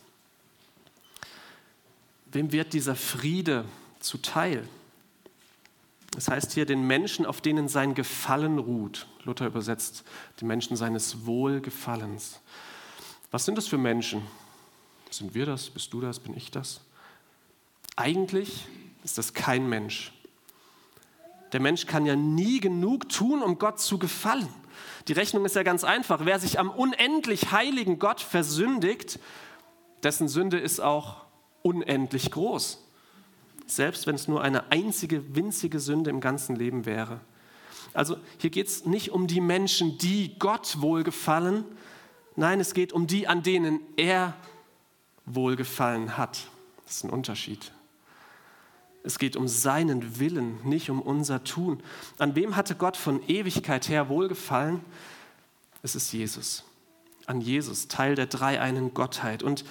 Wem 2.33 2.51
wird 2.51 2.73
dieser 2.73 2.97
Friede 2.97 3.65
zuteil? 4.01 4.69
Das 6.15 6.29
heißt 6.29 6.53
hier 6.53 6.67
den 6.67 6.85
Menschen, 6.87 7.27
auf 7.27 7.41
denen 7.41 7.69
sein 7.69 7.95
Gefallen 7.95 8.59
ruht. 8.59 9.07
Luther 9.25 9.47
übersetzt 9.47 10.05
die 10.41 10.45
Menschen 10.45 10.77
seines 10.77 11.27
Wohlgefallens. 11.27 12.41
Was 13.31 13.45
sind 13.45 13.59
das 13.59 13.69
für 13.69 13.79
Menschen? 13.79 14.23
Sind 15.11 15.35
wir 15.35 15.47
das? 15.47 15.71
Bist 15.71 15.93
du 15.93 16.01
das? 16.01 16.19
Bin 16.19 16.37
ich 16.37 16.51
das? 16.51 16.81
Eigentlich 17.97 18.67
ist 19.05 19.19
das 19.19 19.35
kein 19.35 19.69
Mensch. 19.69 20.13
Der 21.53 21.61
Mensch 21.61 21.87
kann 21.87 22.05
ja 22.05 22.17
nie 22.17 22.59
genug 22.59 23.09
tun, 23.09 23.43
um 23.43 23.59
Gott 23.59 23.79
zu 23.79 23.99
gefallen. 23.99 24.49
Die 25.07 25.13
Rechnung 25.13 25.45
ist 25.45 25.55
ja 25.55 25.63
ganz 25.63 25.85
einfach. 25.85 26.25
Wer 26.25 26.41
sich 26.41 26.59
am 26.59 26.71
unendlich 26.71 27.53
heiligen 27.53 27.99
Gott 27.99 28.21
versündigt, 28.21 29.21
dessen 30.03 30.27
Sünde 30.27 30.59
ist 30.59 30.81
auch 30.81 31.25
unendlich 31.63 32.31
groß. 32.31 32.83
Selbst 33.67 34.07
wenn 34.07 34.15
es 34.15 34.27
nur 34.27 34.43
eine 34.43 34.73
einzige 34.73 35.37
winzige 35.37 35.79
Sünde 35.79 36.11
im 36.11 36.21
ganzen 36.21 36.57
Leben 36.57 36.87
wäre. 36.87 37.21
Also 37.93 38.17
hier 38.39 38.51
geht 38.51 38.67
es 38.67 38.85
nicht 38.85 39.13
um 39.13 39.27
die 39.27 39.41
Menschen, 39.41 39.97
die 39.99 40.37
Gott 40.39 40.81
wohlgefallen. 40.81 41.65
Nein, 42.35 42.59
es 42.59 42.75
geht 42.75 42.93
um 42.93 43.07
die, 43.07 43.29
an 43.29 43.43
denen 43.43 43.81
er 43.97 44.35
wohlgefallen 45.25 46.19
hat. 46.19 46.49
Das 46.85 46.97
ist 46.97 47.05
ein 47.05 47.11
Unterschied. 47.11 47.73
Es 49.07 49.19
geht 49.19 49.37
um 49.37 49.47
seinen 49.47 50.19
Willen, 50.19 50.59
nicht 50.65 50.89
um 50.89 51.01
unser 51.01 51.45
Tun. 51.45 51.83
An 52.19 52.35
wem 52.35 52.57
hatte 52.57 52.75
Gott 52.75 52.97
von 52.97 53.23
Ewigkeit 53.29 53.89
her 53.89 54.09
wohlgefallen? 54.09 54.81
Es 55.83 55.95
ist 55.95 56.11
Jesus. 56.13 56.65
An 57.27 57.43
Jesus, 57.43 57.87
Teil 57.87 58.15
der 58.15 58.27
dreieinen 58.27 58.95
Gottheit. 58.95 59.43
Und 59.43 59.67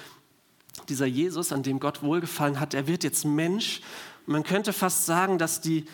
dieser 0.88 1.08
Jesus, 1.08 1.52
an 1.52 1.64
dem 1.64 1.80
Gott 1.80 2.04
wohlgefallen 2.04 2.60
hat, 2.60 2.76
er 2.76 2.86
wird 2.86 3.04
jetzt 3.04 3.26
Mensch. 3.26 3.82
Man 4.28 4.44
könnte 4.44 4.72
fast 4.72 5.08
sagen, 5.08 5.40
dass 5.40 5.62
die, 5.62 5.86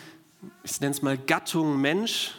ich 0.62 0.78
nenne 0.80 0.94
es 0.94 1.00
mal 1.00 1.16
Gattung 1.16 1.80
Mensch, 1.80 2.34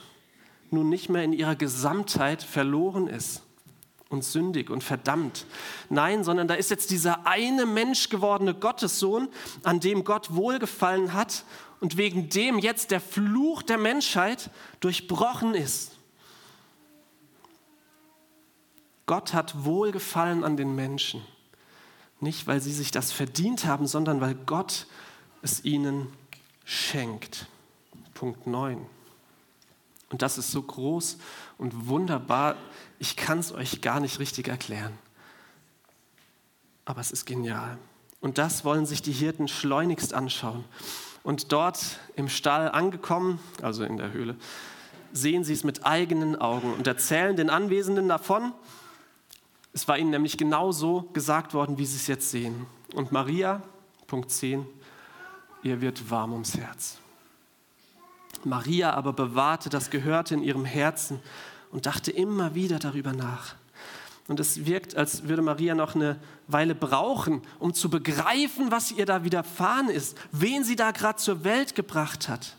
nun 0.69 0.87
nicht 0.89 1.09
mehr 1.09 1.23
in 1.23 1.33
ihrer 1.33 1.55
Gesamtheit 1.55 2.43
verloren 2.43 3.07
ist 3.07 3.41
und 4.11 4.23
sündig 4.23 4.69
und 4.69 4.83
verdammt. 4.83 5.45
Nein, 5.89 6.23
sondern 6.23 6.47
da 6.47 6.53
ist 6.53 6.69
jetzt 6.69 6.91
dieser 6.91 7.25
eine 7.25 7.65
Mensch 7.65 8.09
gewordene 8.09 8.53
Gottessohn, 8.53 9.29
an 9.63 9.79
dem 9.79 10.03
Gott 10.03 10.35
wohlgefallen 10.35 11.13
hat 11.13 11.45
und 11.79 11.97
wegen 11.97 12.29
dem 12.29 12.59
jetzt 12.59 12.91
der 12.91 13.01
Fluch 13.01 13.63
der 13.63 13.77
Menschheit 13.77 14.49
durchbrochen 14.81 15.55
ist. 15.55 15.93
Gott 19.05 19.33
hat 19.33 19.65
Wohlgefallen 19.65 20.43
an 20.43 20.55
den 20.55 20.75
Menschen. 20.75 21.21
Nicht, 22.19 22.47
weil 22.47 22.61
sie 22.61 22.71
sich 22.71 22.91
das 22.91 23.11
verdient 23.11 23.65
haben, 23.65 23.87
sondern 23.87 24.21
weil 24.21 24.35
Gott 24.35 24.85
es 25.41 25.65
ihnen 25.65 26.07
schenkt. 26.65 27.47
Punkt 28.13 28.45
9. 28.45 28.85
Und 30.11 30.21
das 30.21 30.37
ist 30.37 30.51
so 30.51 30.61
groß 30.61 31.17
und 31.57 31.87
wunderbar, 31.87 32.55
ich 32.99 33.15
kann 33.15 33.39
es 33.39 33.53
euch 33.53 33.81
gar 33.81 33.99
nicht 33.99 34.19
richtig 34.19 34.49
erklären. 34.49 34.93
Aber 36.85 36.99
es 36.99 37.11
ist 37.11 37.25
genial. 37.25 37.77
Und 38.19 38.37
das 38.37 38.65
wollen 38.65 38.85
sich 38.85 39.01
die 39.01 39.13
Hirten 39.13 39.47
schleunigst 39.47 40.13
anschauen. 40.13 40.65
Und 41.23 41.51
dort 41.51 41.99
im 42.15 42.29
Stall 42.29 42.69
angekommen, 42.69 43.39
also 43.61 43.83
in 43.83 43.97
der 43.97 44.11
Höhle, 44.11 44.35
sehen 45.13 45.43
sie 45.43 45.53
es 45.53 45.63
mit 45.63 45.85
eigenen 45.85 46.39
Augen 46.39 46.73
und 46.73 46.87
erzählen 46.87 47.35
den 47.35 47.49
Anwesenden 47.49 48.07
davon. 48.07 48.53
Es 49.73 49.87
war 49.87 49.97
ihnen 49.97 50.09
nämlich 50.09 50.37
genau 50.37 50.71
so 50.71 51.03
gesagt 51.13 51.53
worden, 51.53 51.77
wie 51.77 51.85
sie 51.85 51.97
es 51.97 52.07
jetzt 52.07 52.31
sehen. 52.31 52.65
Und 52.93 53.11
Maria, 53.11 53.61
Punkt 54.07 54.31
10, 54.31 54.65
ihr 55.63 55.79
wird 55.81 56.09
warm 56.09 56.33
ums 56.33 56.57
Herz. 56.57 57.00
Maria 58.45 58.93
aber 58.93 59.13
bewahrte 59.13 59.69
das 59.69 59.89
Gehörte 59.89 60.33
in 60.33 60.43
ihrem 60.43 60.65
Herzen 60.65 61.19
und 61.71 61.85
dachte 61.85 62.11
immer 62.11 62.55
wieder 62.55 62.79
darüber 62.79 63.13
nach. 63.13 63.55
Und 64.27 64.39
es 64.39 64.65
wirkt, 64.65 64.95
als 64.95 65.27
würde 65.27 65.41
Maria 65.41 65.75
noch 65.75 65.95
eine 65.95 66.17
Weile 66.47 66.75
brauchen, 66.75 67.41
um 67.59 67.73
zu 67.73 67.89
begreifen, 67.89 68.71
was 68.71 68.91
ihr 68.91 69.05
da 69.05 69.23
widerfahren 69.23 69.89
ist, 69.89 70.17
wen 70.31 70.63
sie 70.63 70.75
da 70.75 70.91
gerade 70.91 71.17
zur 71.17 71.43
Welt 71.43 71.75
gebracht 71.75 72.29
hat. 72.29 72.55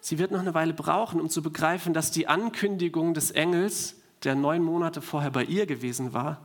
Sie 0.00 0.18
wird 0.18 0.30
noch 0.30 0.40
eine 0.40 0.54
Weile 0.54 0.72
brauchen, 0.72 1.20
um 1.20 1.28
zu 1.28 1.42
begreifen, 1.42 1.92
dass 1.92 2.10
die 2.10 2.28
Ankündigung 2.28 3.12
des 3.12 3.32
Engels, 3.32 3.96
der 4.24 4.34
neun 4.34 4.62
Monate 4.62 5.02
vorher 5.02 5.30
bei 5.30 5.44
ihr 5.44 5.66
gewesen 5.66 6.12
war, 6.12 6.40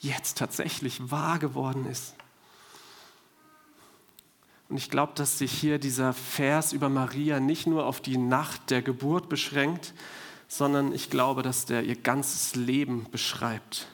jetzt 0.00 0.38
tatsächlich 0.38 1.10
wahr 1.10 1.38
geworden 1.38 1.86
ist. 1.86 2.14
Und 4.72 4.78
ich 4.78 4.88
glaube, 4.88 5.12
dass 5.16 5.36
sich 5.36 5.52
hier 5.52 5.78
dieser 5.78 6.14
Vers 6.14 6.72
über 6.72 6.88
Maria 6.88 7.40
nicht 7.40 7.66
nur 7.66 7.84
auf 7.84 8.00
die 8.00 8.16
Nacht 8.16 8.70
der 8.70 8.80
Geburt 8.80 9.28
beschränkt, 9.28 9.92
sondern 10.48 10.94
ich 10.94 11.10
glaube, 11.10 11.42
dass 11.42 11.66
der 11.66 11.82
ihr 11.82 11.94
ganzes 11.94 12.54
Leben 12.54 13.06
beschreibt. 13.10 13.86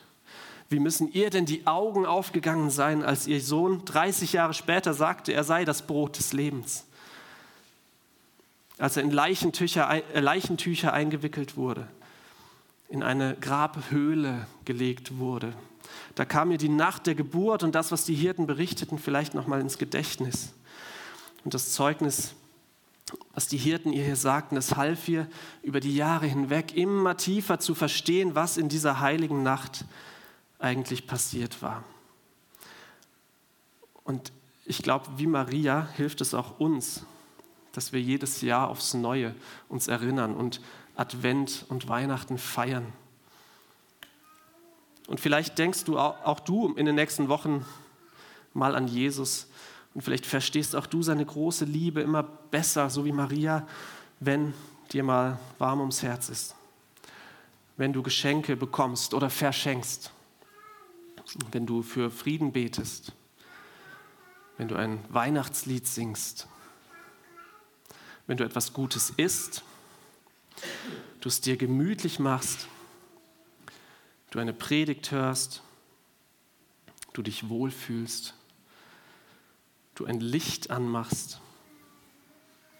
Wie 0.68 0.78
müssen 0.78 1.12
ihr 1.12 1.30
denn 1.30 1.46
die 1.46 1.66
Augen 1.66 2.06
aufgegangen 2.06 2.70
sein, 2.70 3.02
als 3.02 3.26
ihr 3.26 3.40
Sohn 3.40 3.84
30 3.86 4.34
Jahre 4.34 4.54
später 4.54 4.94
sagte, 4.94 5.32
er 5.32 5.42
sei 5.42 5.64
das 5.64 5.84
Brot 5.84 6.16
des 6.16 6.32
Lebens? 6.32 6.84
Als 8.78 8.96
er 8.96 9.02
in 9.02 9.10
Leichentücher, 9.10 9.90
äh, 9.90 10.20
Leichentücher 10.20 10.92
eingewickelt 10.92 11.56
wurde, 11.56 11.88
in 12.88 13.02
eine 13.02 13.36
Grabhöhle 13.40 14.46
gelegt 14.64 15.18
wurde. 15.18 15.54
Da 16.14 16.24
kam 16.24 16.52
ihr 16.52 16.58
die 16.58 16.68
Nacht 16.68 17.08
der 17.08 17.16
Geburt 17.16 17.64
und 17.64 17.74
das, 17.74 17.90
was 17.90 18.04
die 18.04 18.14
Hirten 18.14 18.46
berichteten, 18.46 19.00
vielleicht 19.00 19.34
noch 19.34 19.48
mal 19.48 19.60
ins 19.60 19.78
Gedächtnis. 19.78 20.54
Und 21.44 21.54
das 21.54 21.72
Zeugnis, 21.72 22.34
was 23.32 23.48
die 23.48 23.56
Hirten 23.56 23.92
ihr 23.92 24.04
hier 24.04 24.16
sagten, 24.16 24.56
das 24.56 24.76
half 24.76 25.08
ihr 25.08 25.28
über 25.62 25.80
die 25.80 25.94
Jahre 25.94 26.26
hinweg 26.26 26.76
immer 26.76 27.16
tiefer 27.16 27.58
zu 27.58 27.74
verstehen, 27.74 28.34
was 28.34 28.56
in 28.56 28.68
dieser 28.68 29.00
heiligen 29.00 29.42
Nacht 29.42 29.84
eigentlich 30.58 31.06
passiert 31.06 31.62
war. 31.62 31.84
Und 34.04 34.32
ich 34.64 34.82
glaube, 34.82 35.06
wie 35.16 35.26
Maria 35.26 35.88
hilft 35.96 36.20
es 36.20 36.34
auch 36.34 36.58
uns, 36.58 37.04
dass 37.72 37.92
wir 37.92 38.00
jedes 38.00 38.40
Jahr 38.40 38.68
aufs 38.68 38.94
Neue 38.94 39.34
uns 39.68 39.88
erinnern 39.88 40.34
und 40.34 40.60
Advent 40.96 41.64
und 41.68 41.88
Weihnachten 41.88 42.38
feiern. 42.38 42.92
Und 45.06 45.20
vielleicht 45.20 45.58
denkst 45.58 45.84
du 45.84 45.98
auch 45.98 46.40
du 46.40 46.74
in 46.74 46.84
den 46.84 46.96
nächsten 46.96 47.28
Wochen 47.28 47.64
mal 48.52 48.74
an 48.74 48.88
Jesus 48.88 49.46
und 49.94 50.02
vielleicht 50.02 50.26
verstehst 50.26 50.76
auch 50.76 50.86
du 50.86 51.02
seine 51.02 51.24
große 51.24 51.64
Liebe 51.64 52.00
immer 52.00 52.22
besser, 52.22 52.90
so 52.90 53.04
wie 53.04 53.12
Maria, 53.12 53.66
wenn 54.20 54.54
dir 54.92 55.02
mal 55.02 55.38
warm 55.58 55.80
ums 55.80 56.02
Herz 56.02 56.28
ist. 56.28 56.54
Wenn 57.76 57.92
du 57.92 58.02
Geschenke 58.02 58.56
bekommst 58.56 59.14
oder 59.14 59.30
verschenkst. 59.30 60.12
Wenn 61.52 61.66
du 61.66 61.82
für 61.82 62.10
Frieden 62.10 62.52
betest. 62.52 63.12
Wenn 64.56 64.68
du 64.68 64.76
ein 64.76 65.04
Weihnachtslied 65.08 65.86
singst. 65.86 66.48
Wenn 68.26 68.36
du 68.36 68.44
etwas 68.44 68.72
Gutes 68.72 69.10
isst. 69.10 69.62
Du 71.20 71.28
es 71.28 71.40
dir 71.40 71.56
gemütlich 71.56 72.18
machst. 72.18 72.66
Du 74.30 74.38
eine 74.38 74.52
Predigt 74.52 75.10
hörst. 75.12 75.62
Du 77.12 77.22
dich 77.22 77.48
wohlfühlst 77.48 78.37
du 79.98 80.06
ein 80.06 80.20
Licht 80.20 80.70
anmachst, 80.70 81.40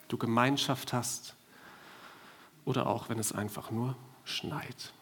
du 0.07 0.17
Gemeinschaft 0.17 0.93
hast 0.93 1.35
oder 2.65 2.87
auch 2.87 3.09
wenn 3.09 3.19
es 3.19 3.33
einfach 3.33 3.73
nur 3.73 3.97
schneit. 4.25 4.93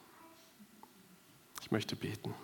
Ich 1.60 1.70
möchte 1.70 1.94
beten. 1.94 2.34